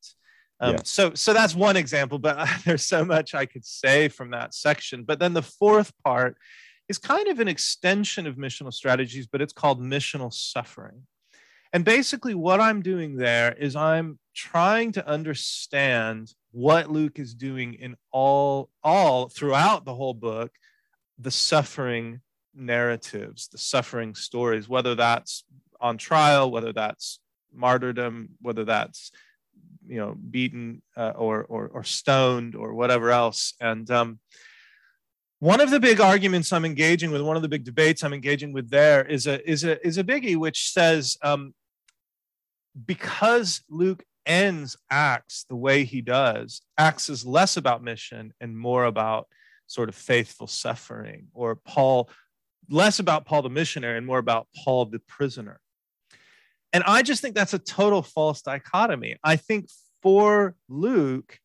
[0.59, 0.81] Um, yeah.
[0.83, 5.03] So, so that's one example, but there's so much I could say from that section.
[5.03, 6.37] But then the fourth part
[6.87, 11.03] is kind of an extension of missional strategies, but it's called missional suffering.
[11.73, 17.75] And basically, what I'm doing there is I'm trying to understand what Luke is doing
[17.75, 20.51] in all, all throughout the whole book,
[21.17, 22.19] the suffering
[22.53, 25.45] narratives, the suffering stories, whether that's
[25.79, 27.19] on trial, whether that's
[27.53, 29.11] martyrdom, whether that's
[29.87, 33.53] you know, beaten uh, or, or, or stoned or whatever else.
[33.59, 34.19] And um,
[35.39, 38.53] one of the big arguments I'm engaging with, one of the big debates I'm engaging
[38.53, 41.53] with there is a is a is a biggie, which says um,
[42.85, 48.85] because Luke ends Acts the way he does, Acts is less about mission and more
[48.85, 49.27] about
[49.67, 52.09] sort of faithful suffering, or Paul,
[52.69, 55.59] less about Paul the missionary and more about Paul the prisoner.
[56.73, 59.17] And I just think that's a total false dichotomy.
[59.23, 59.69] I think
[60.01, 61.39] for Luke,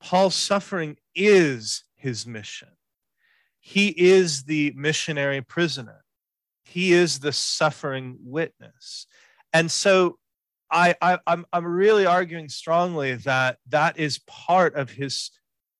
[0.00, 2.68] Paul's suffering is his mission.
[3.60, 6.04] He is the missionary prisoner.
[6.64, 9.06] He is the suffering witness.
[9.52, 10.18] And so
[10.70, 15.30] I, I I'm I'm really arguing strongly that that is part of his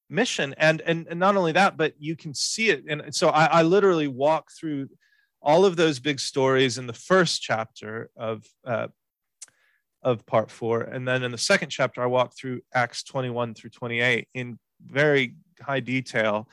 [0.08, 0.54] mission.
[0.58, 2.84] And, and and not only that but you can see it.
[2.88, 4.88] And so I, I literally walk through
[5.40, 8.88] all of those big stories in the first chapter of uh,
[10.02, 10.82] of part four.
[10.82, 15.36] And then in the second chapter i walk through acts 21 through 28 in very
[15.60, 16.48] high detail.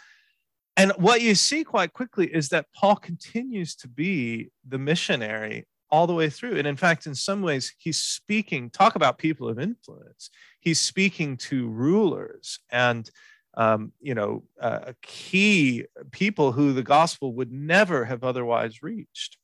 [0.76, 6.08] And what you see quite quickly is that paul continues to be the missionary all
[6.08, 6.58] the way through.
[6.58, 10.30] And in fact, in some ways, he's speaking, talk about people of influence.
[10.60, 13.10] He's speaking to rulers and,
[13.56, 19.38] um, you know, uh, key people who the gospel would never have otherwise reached.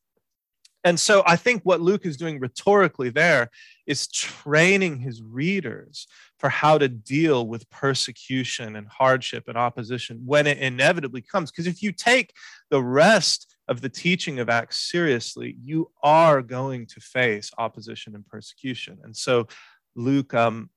[0.84, 3.50] And so I think what Luke is doing rhetorically there
[3.88, 6.08] is training his readers
[6.40, 11.52] for how to deal with persecution and hardship and opposition when it inevitably comes.
[11.52, 12.34] Because if you take
[12.70, 18.26] the rest of the teaching of Acts seriously, you are going to face opposition and
[18.26, 19.00] persecution.
[19.04, 19.48] And so
[19.96, 20.70] Luke, um,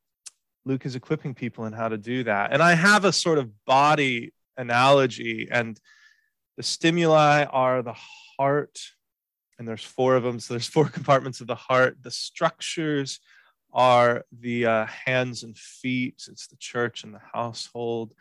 [0.64, 2.52] Luke is equipping people in how to do that.
[2.52, 5.78] And I have a sort of body analogy, and
[6.56, 7.96] the stimuli are the
[8.38, 8.78] heart,
[9.58, 10.40] and there's four of them.
[10.40, 11.98] So there's four compartments of the heart.
[12.02, 13.20] The structures
[13.72, 18.14] are the uh, hands and feet, it's the church and the household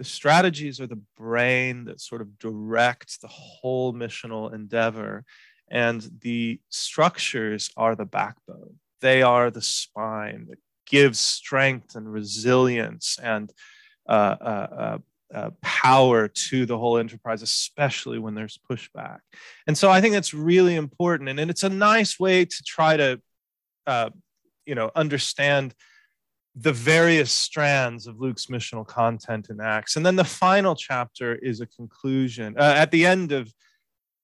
[0.00, 5.24] the strategies are the brain that sort of directs the whole missional endeavor
[5.70, 13.18] and the structures are the backbone they are the spine that gives strength and resilience
[13.22, 13.52] and
[14.08, 14.44] uh, uh,
[14.78, 14.98] uh,
[15.34, 19.18] uh power to the whole enterprise, especially when there's pushback.
[19.66, 21.28] And so I think that's really important.
[21.28, 23.20] And, and it's a nice way to try to,
[23.86, 24.10] uh,
[24.66, 25.74] you know, understand
[26.56, 29.96] the various strands of Luke's missional content in Acts.
[29.96, 32.56] And then the final chapter is a conclusion.
[32.58, 33.52] Uh, at the end of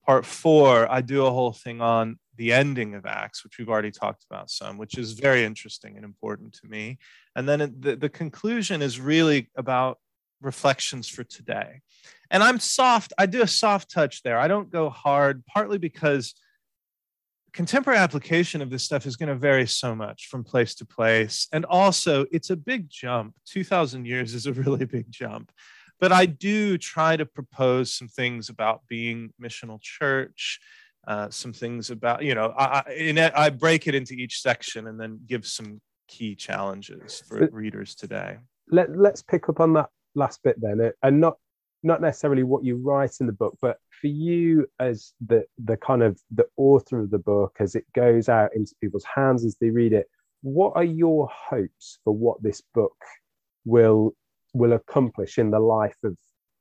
[0.04, 3.90] part four, I do a whole thing on the ending of Acts, which we've already
[3.90, 6.98] talked about some, which is very interesting and important to me.
[7.34, 9.98] And then the, the conclusion is really about
[10.40, 11.80] reflections for today.
[12.30, 14.38] And I'm soft, I do a soft touch there.
[14.38, 16.34] I don't go hard, partly because
[17.56, 21.48] contemporary application of this stuff is going to vary so much from place to place.
[21.52, 23.34] And also, it's a big jump.
[23.46, 25.50] 2,000 years is a really big jump.
[25.98, 30.60] But I do try to propose some things about being missional church,
[31.08, 35.00] uh, some things about, you know, I, I, I break it into each section and
[35.00, 38.36] then give some key challenges for readers today.
[38.70, 41.38] Let, let's pick up on that last bit then, and not
[41.82, 46.02] not necessarily what you write in the book, but for you as the the kind
[46.02, 49.70] of the author of the book, as it goes out into people's hands as they
[49.70, 50.08] read it,
[50.42, 52.96] what are your hopes for what this book
[53.64, 54.14] will
[54.54, 56.16] will accomplish in the life of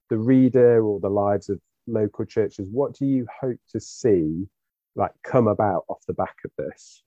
[0.09, 2.70] the reader or the lives of local churches?
[2.70, 4.47] What do you hope to see
[4.95, 7.03] like come about off the back of this?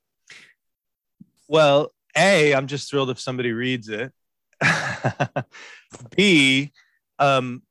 [1.49, 4.13] Well, A, I'm just thrilled if somebody reads it.
[6.17, 6.73] B,
[7.19, 7.63] um,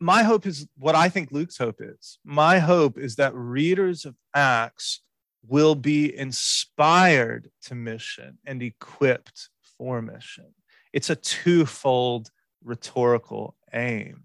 [0.00, 2.18] my hope is what I think Luke's hope is.
[2.24, 5.00] My hope is that readers of Acts
[5.46, 10.52] will be inspired to mission and equipped for mission.
[10.92, 12.30] It's a twofold
[12.64, 14.24] rhetorical aim.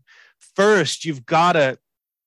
[0.55, 1.77] First, you've got to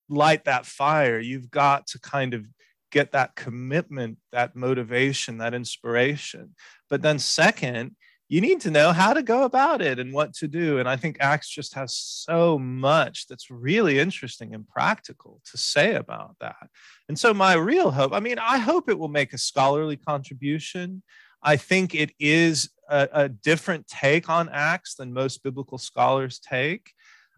[0.09, 1.19] light that fire.
[1.19, 2.47] You've got to kind of
[2.91, 6.55] get that commitment, that motivation, that inspiration.
[6.89, 7.97] But then, second,
[8.29, 10.79] you need to know how to go about it and what to do.
[10.79, 15.95] And I think Acts just has so much that's really interesting and practical to say
[15.95, 16.69] about that.
[17.09, 21.03] And so, my real hope I mean, I hope it will make a scholarly contribution.
[21.43, 26.91] I think it is a, a different take on Acts than most biblical scholars take.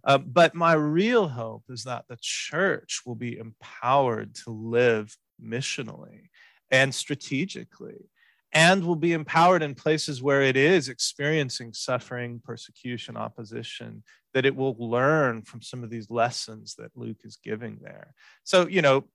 [0.05, 6.29] Uh, but my real hope is that the church will be empowered to live missionally
[6.71, 8.09] and strategically
[8.53, 14.03] and will be empowered in places where it is experiencing suffering, persecution, opposition,
[14.35, 18.15] that it will learn from some of these lessons that Luke is giving there.
[18.45, 19.09] So, you know,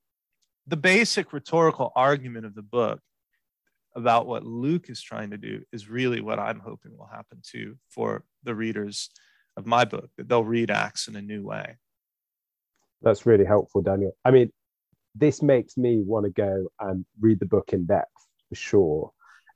[0.67, 2.99] the basic rhetorical argument of the book
[3.95, 7.77] about what Luke is trying to do is really what I'm hoping will happen too
[7.89, 9.09] for the readers
[9.57, 11.77] of my book, that they'll read Acts in a new way.
[13.01, 14.15] That's really helpful, Daniel.
[14.23, 14.51] I mean,
[15.15, 18.11] this makes me want to go and read the book in depth
[18.47, 19.11] for sure.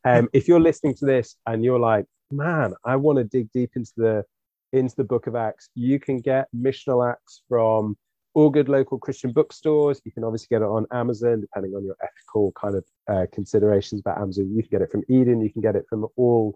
[0.05, 3.71] Um, if you're listening to this and you're like, man, I want to dig deep
[3.75, 4.23] into the
[4.71, 7.97] into the book of Acts, you can get missional Acts from
[8.35, 10.01] all good local Christian bookstores.
[10.03, 14.01] You can obviously get it on Amazon, depending on your ethical kind of uh, considerations
[14.01, 14.51] about Amazon.
[14.53, 15.41] You can get it from Eden.
[15.41, 16.53] You can get it from all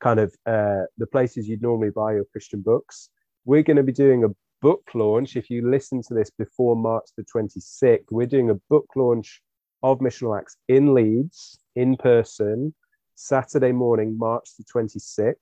[0.00, 3.10] kind of uh, the places you'd normally buy your Christian books.
[3.44, 4.28] We're going to be doing a
[4.62, 5.36] book launch.
[5.36, 9.42] If you listen to this before March the 26th, we're doing a book launch
[9.82, 12.74] of Missional Acts in Leeds in person,
[13.16, 15.34] Saturday morning, March the 26th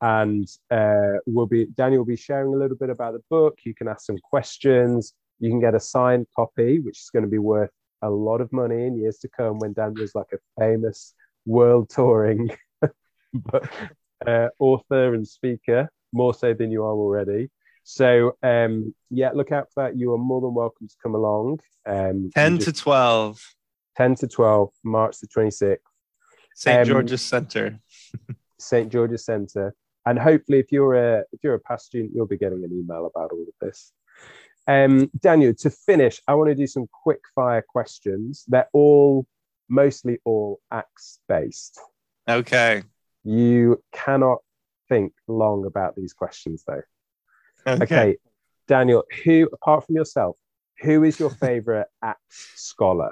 [0.00, 3.58] and uh, we'll be Daniel will be sharing a little bit about the book.
[3.64, 5.14] You can ask some questions.
[5.38, 7.70] You can get a signed copy, which is going to be worth
[8.02, 11.14] a lot of money in years to come when Daniel's like a famous
[11.46, 12.50] world touring
[12.82, 17.50] uh, author and speaker, more so than you are already.
[17.84, 19.96] So um, yeah, look out for that.
[19.96, 21.60] You are more than welcome to come along.
[21.86, 23.54] Um, 10 to 12.
[23.96, 25.78] 10 to 12, March the 26th.
[26.56, 26.80] St.
[26.80, 27.78] Um, George's Center.
[28.58, 28.90] St.
[28.90, 29.74] George's Center
[30.06, 33.10] and hopefully if you're a if you're a past student you'll be getting an email
[33.14, 33.92] about all of this
[34.68, 39.26] um, daniel to finish i want to do some quick fire questions they're all
[39.68, 41.78] mostly all acts based
[42.28, 42.82] okay
[43.24, 44.38] you cannot
[44.88, 46.82] think long about these questions though
[47.66, 48.16] okay, okay.
[48.66, 50.36] daniel who apart from yourself
[50.80, 53.10] who is your favorite acts scholar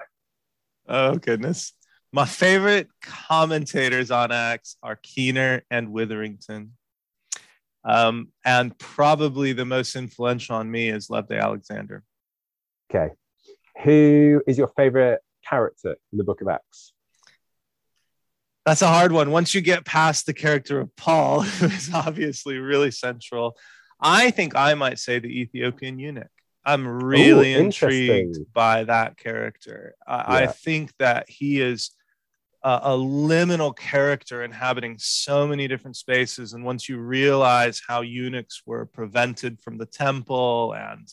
[0.89, 1.73] oh goodness
[2.15, 6.75] my favorite commentators on Acts are Keener and Witherington.
[7.85, 12.05] Um, and probably the most influential on me is Loveday Alexander.
[12.89, 13.13] Okay.
[13.83, 16.93] Who is your favorite character in the book of Acts?
[18.65, 19.33] That's a hard one.
[19.33, 23.57] Once you get past the character of Paul, who is obviously really central,
[24.01, 26.29] I think I might say the Ethiopian eunuch.
[26.65, 29.97] I'm really Ooh, intrigued by that character.
[30.07, 30.25] I, yeah.
[30.27, 31.91] I think that he is
[32.65, 36.55] uh, a liminal character inhabiting so many different spaces.
[36.55, 41.07] And once you realize how eunuchs were prevented from the temple, and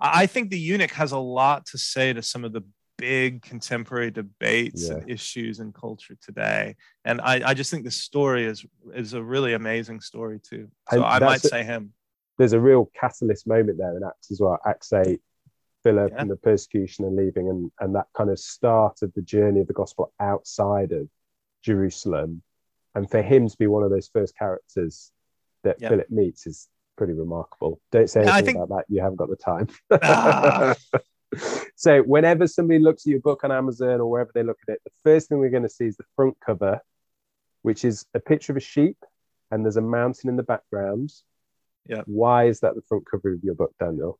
[0.00, 2.62] I think the eunuch has a lot to say to some of the
[2.96, 4.94] big contemporary debates yeah.
[4.94, 6.76] and issues in culture today.
[7.04, 10.68] And I, I just think the story is is a really amazing story too.
[10.90, 11.92] So I, I might a, say him.
[12.38, 14.58] There's a real catalyst moment there in Acts as well.
[14.66, 15.20] Acts 8,
[15.86, 16.20] Philip yeah.
[16.20, 19.68] and the persecution and leaving and, and that kind of start of the journey of
[19.68, 21.08] the gospel outside of
[21.62, 22.42] Jerusalem.
[22.96, 25.12] And for him to be one of those first characters
[25.62, 25.90] that yeah.
[25.90, 26.66] Philip meets is
[26.98, 27.80] pretty remarkable.
[27.92, 28.56] Don't say anything think...
[28.56, 28.84] about that.
[28.88, 29.68] You haven't got the time.
[30.02, 30.74] Ah.
[31.76, 34.80] so whenever somebody looks at your book on Amazon or wherever they look at it,
[34.84, 36.80] the first thing we're going to see is the front cover,
[37.62, 38.96] which is a picture of a sheep
[39.52, 41.12] and there's a mountain in the background.
[41.88, 42.02] Yeah.
[42.06, 44.18] Why is that the front cover of your book, Daniel?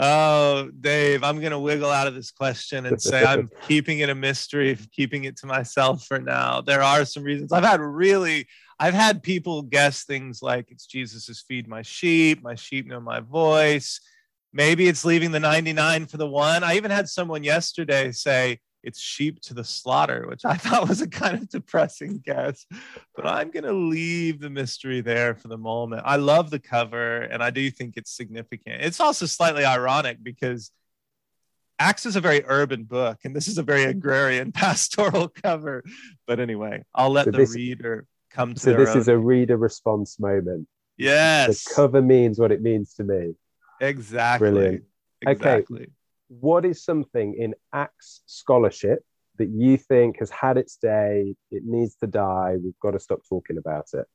[0.00, 4.08] Oh, Dave, I'm going to wiggle out of this question and say I'm keeping it
[4.08, 6.60] a mystery, keeping it to myself for now.
[6.60, 7.52] There are some reasons.
[7.52, 8.46] I've had really,
[8.78, 13.18] I've had people guess things like it's Jesus's feed my sheep, my sheep know my
[13.18, 14.00] voice.
[14.52, 16.62] Maybe it's leaving the 99 for the one.
[16.62, 21.00] I even had someone yesterday say, it's sheep to the slaughter, which I thought was
[21.00, 22.66] a kind of depressing guess.
[23.14, 26.02] But I'm going to leave the mystery there for the moment.
[26.04, 28.82] I love the cover and I do think it's significant.
[28.82, 30.70] It's also slightly ironic because
[31.78, 35.84] Acts is a very urban book and this is a very agrarian pastoral cover.
[36.26, 38.98] But anyway, I'll let so the this, reader come to So this own.
[38.98, 40.68] is a reader response moment.
[40.96, 41.64] Yes.
[41.64, 43.34] The cover means what it means to me.
[43.80, 44.50] Exactly.
[44.50, 44.84] Brilliant.
[45.22, 45.82] Exactly.
[45.82, 45.92] Okay
[46.28, 49.04] what is something in Acts scholarship
[49.38, 53.20] that you think has had its day, it needs to die, we've got to stop
[53.28, 54.06] talking about it?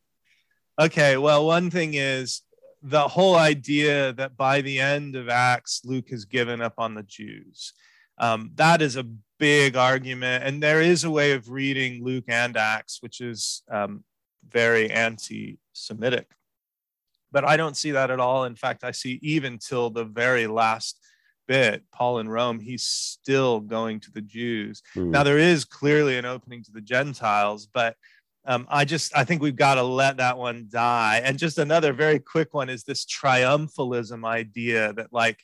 [0.79, 2.41] Okay, well, one thing is
[2.81, 7.03] the whole idea that by the end of Acts, Luke has given up on the
[7.03, 7.73] Jews.
[8.17, 9.07] Um, that is a
[9.39, 10.43] big argument.
[10.43, 14.03] And there is a way of reading Luke and Acts, which is um,
[14.47, 16.27] very anti Semitic.
[17.31, 18.43] But I don't see that at all.
[18.43, 20.99] In fact, I see even till the very last
[21.47, 24.81] bit, Paul in Rome, he's still going to the Jews.
[24.95, 25.09] Mm.
[25.09, 27.95] Now, there is clearly an opening to the Gentiles, but
[28.45, 31.21] um, I just I think we've got to let that one die.
[31.23, 35.43] And just another very quick one is this triumphalism idea that like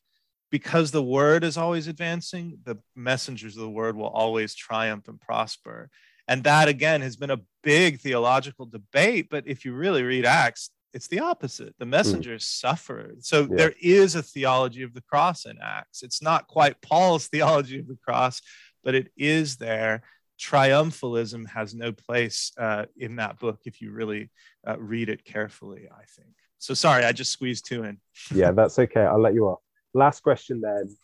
[0.51, 5.21] because the word is always advancing, the messengers of the word will always triumph and
[5.21, 5.89] prosper.
[6.27, 9.27] And that again has been a big theological debate.
[9.29, 11.75] But if you really read Acts, it's the opposite.
[11.77, 11.91] The hmm.
[11.91, 12.59] messengers mm.
[12.59, 13.23] suffered.
[13.23, 13.55] So yeah.
[13.55, 16.03] there is a theology of the cross in Acts.
[16.03, 18.41] It's not quite Paul's theology of the cross,
[18.83, 20.03] but it is there.
[20.39, 24.29] triumphalism has no place uh, in that book if you really
[24.67, 26.33] uh, read it carefully, I think.
[26.59, 27.99] So sorry, I just squeezed two in.
[28.33, 29.01] yeah, that's okay.
[29.01, 29.59] I'll let you off.
[29.93, 30.95] Last question then.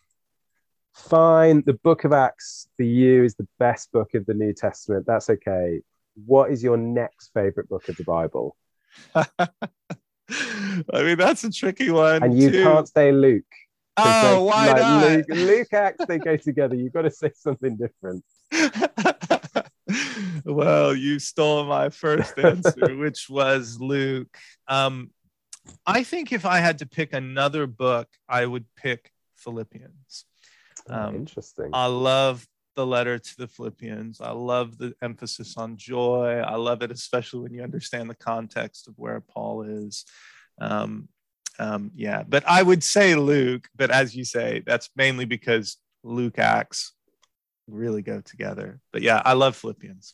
[0.93, 5.05] Fine, the book of Acts for you is the best book of the New Testament.
[5.05, 5.81] That's okay.
[6.25, 8.55] What is your next favorite book of the Bible?
[9.15, 12.23] I mean, that's a tricky one.
[12.23, 12.63] And you too.
[12.63, 13.43] can't say Luke.
[13.97, 15.11] Oh, they- why like, not?
[15.11, 16.75] Luke, Luke, Acts, they go together.
[16.75, 18.23] You've got to say something different.
[20.45, 24.35] well, you stole my first answer, which was Luke.
[24.67, 25.11] Um,
[25.85, 30.25] I think if I had to pick another book, I would pick Philippians.
[30.87, 31.69] Um, Interesting.
[31.73, 34.21] I love the letter to the Philippians.
[34.21, 36.43] I love the emphasis on joy.
[36.45, 40.05] I love it, especially when you understand the context of where Paul is.
[40.59, 41.09] Um,
[41.57, 46.37] um, yeah, but I would say Luke, but as you say, that's mainly because Luke
[46.37, 46.93] Acts
[47.67, 48.79] really go together.
[48.91, 50.13] But yeah, I love Philippians.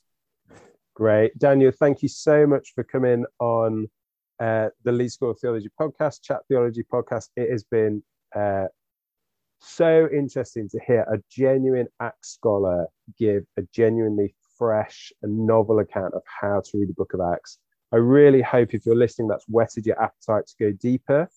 [0.96, 1.38] Great.
[1.38, 3.90] Daniel, thank you so much for coming on
[4.40, 7.30] uh, the Leeds School of Theology podcast, Chat Theology podcast.
[7.36, 8.04] It has been
[8.36, 8.66] uh,
[9.62, 12.88] so interesting to hear a genuine Acts scholar
[13.18, 17.60] give a genuinely fresh and novel account of how to read the book of Acts.
[17.94, 21.30] I really hope if you're listening, that's whetted your appetite to go deeper.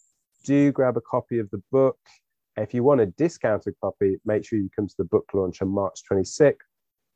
[0.45, 1.99] Do grab a copy of the book.
[2.57, 5.69] If you want a discounted copy, make sure you come to the book launch on
[5.69, 6.57] March 26th.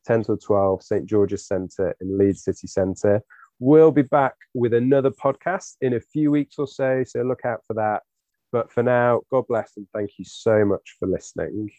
[0.06, 1.06] 10 to 12, St.
[1.06, 3.22] George's Centre in Leeds City Centre.
[3.58, 7.60] We'll be back with another podcast in a few weeks or so, so look out
[7.66, 8.02] for that.
[8.50, 11.70] But for now, God bless and thank you so much for listening.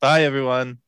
[0.00, 0.78] Bye, everyone.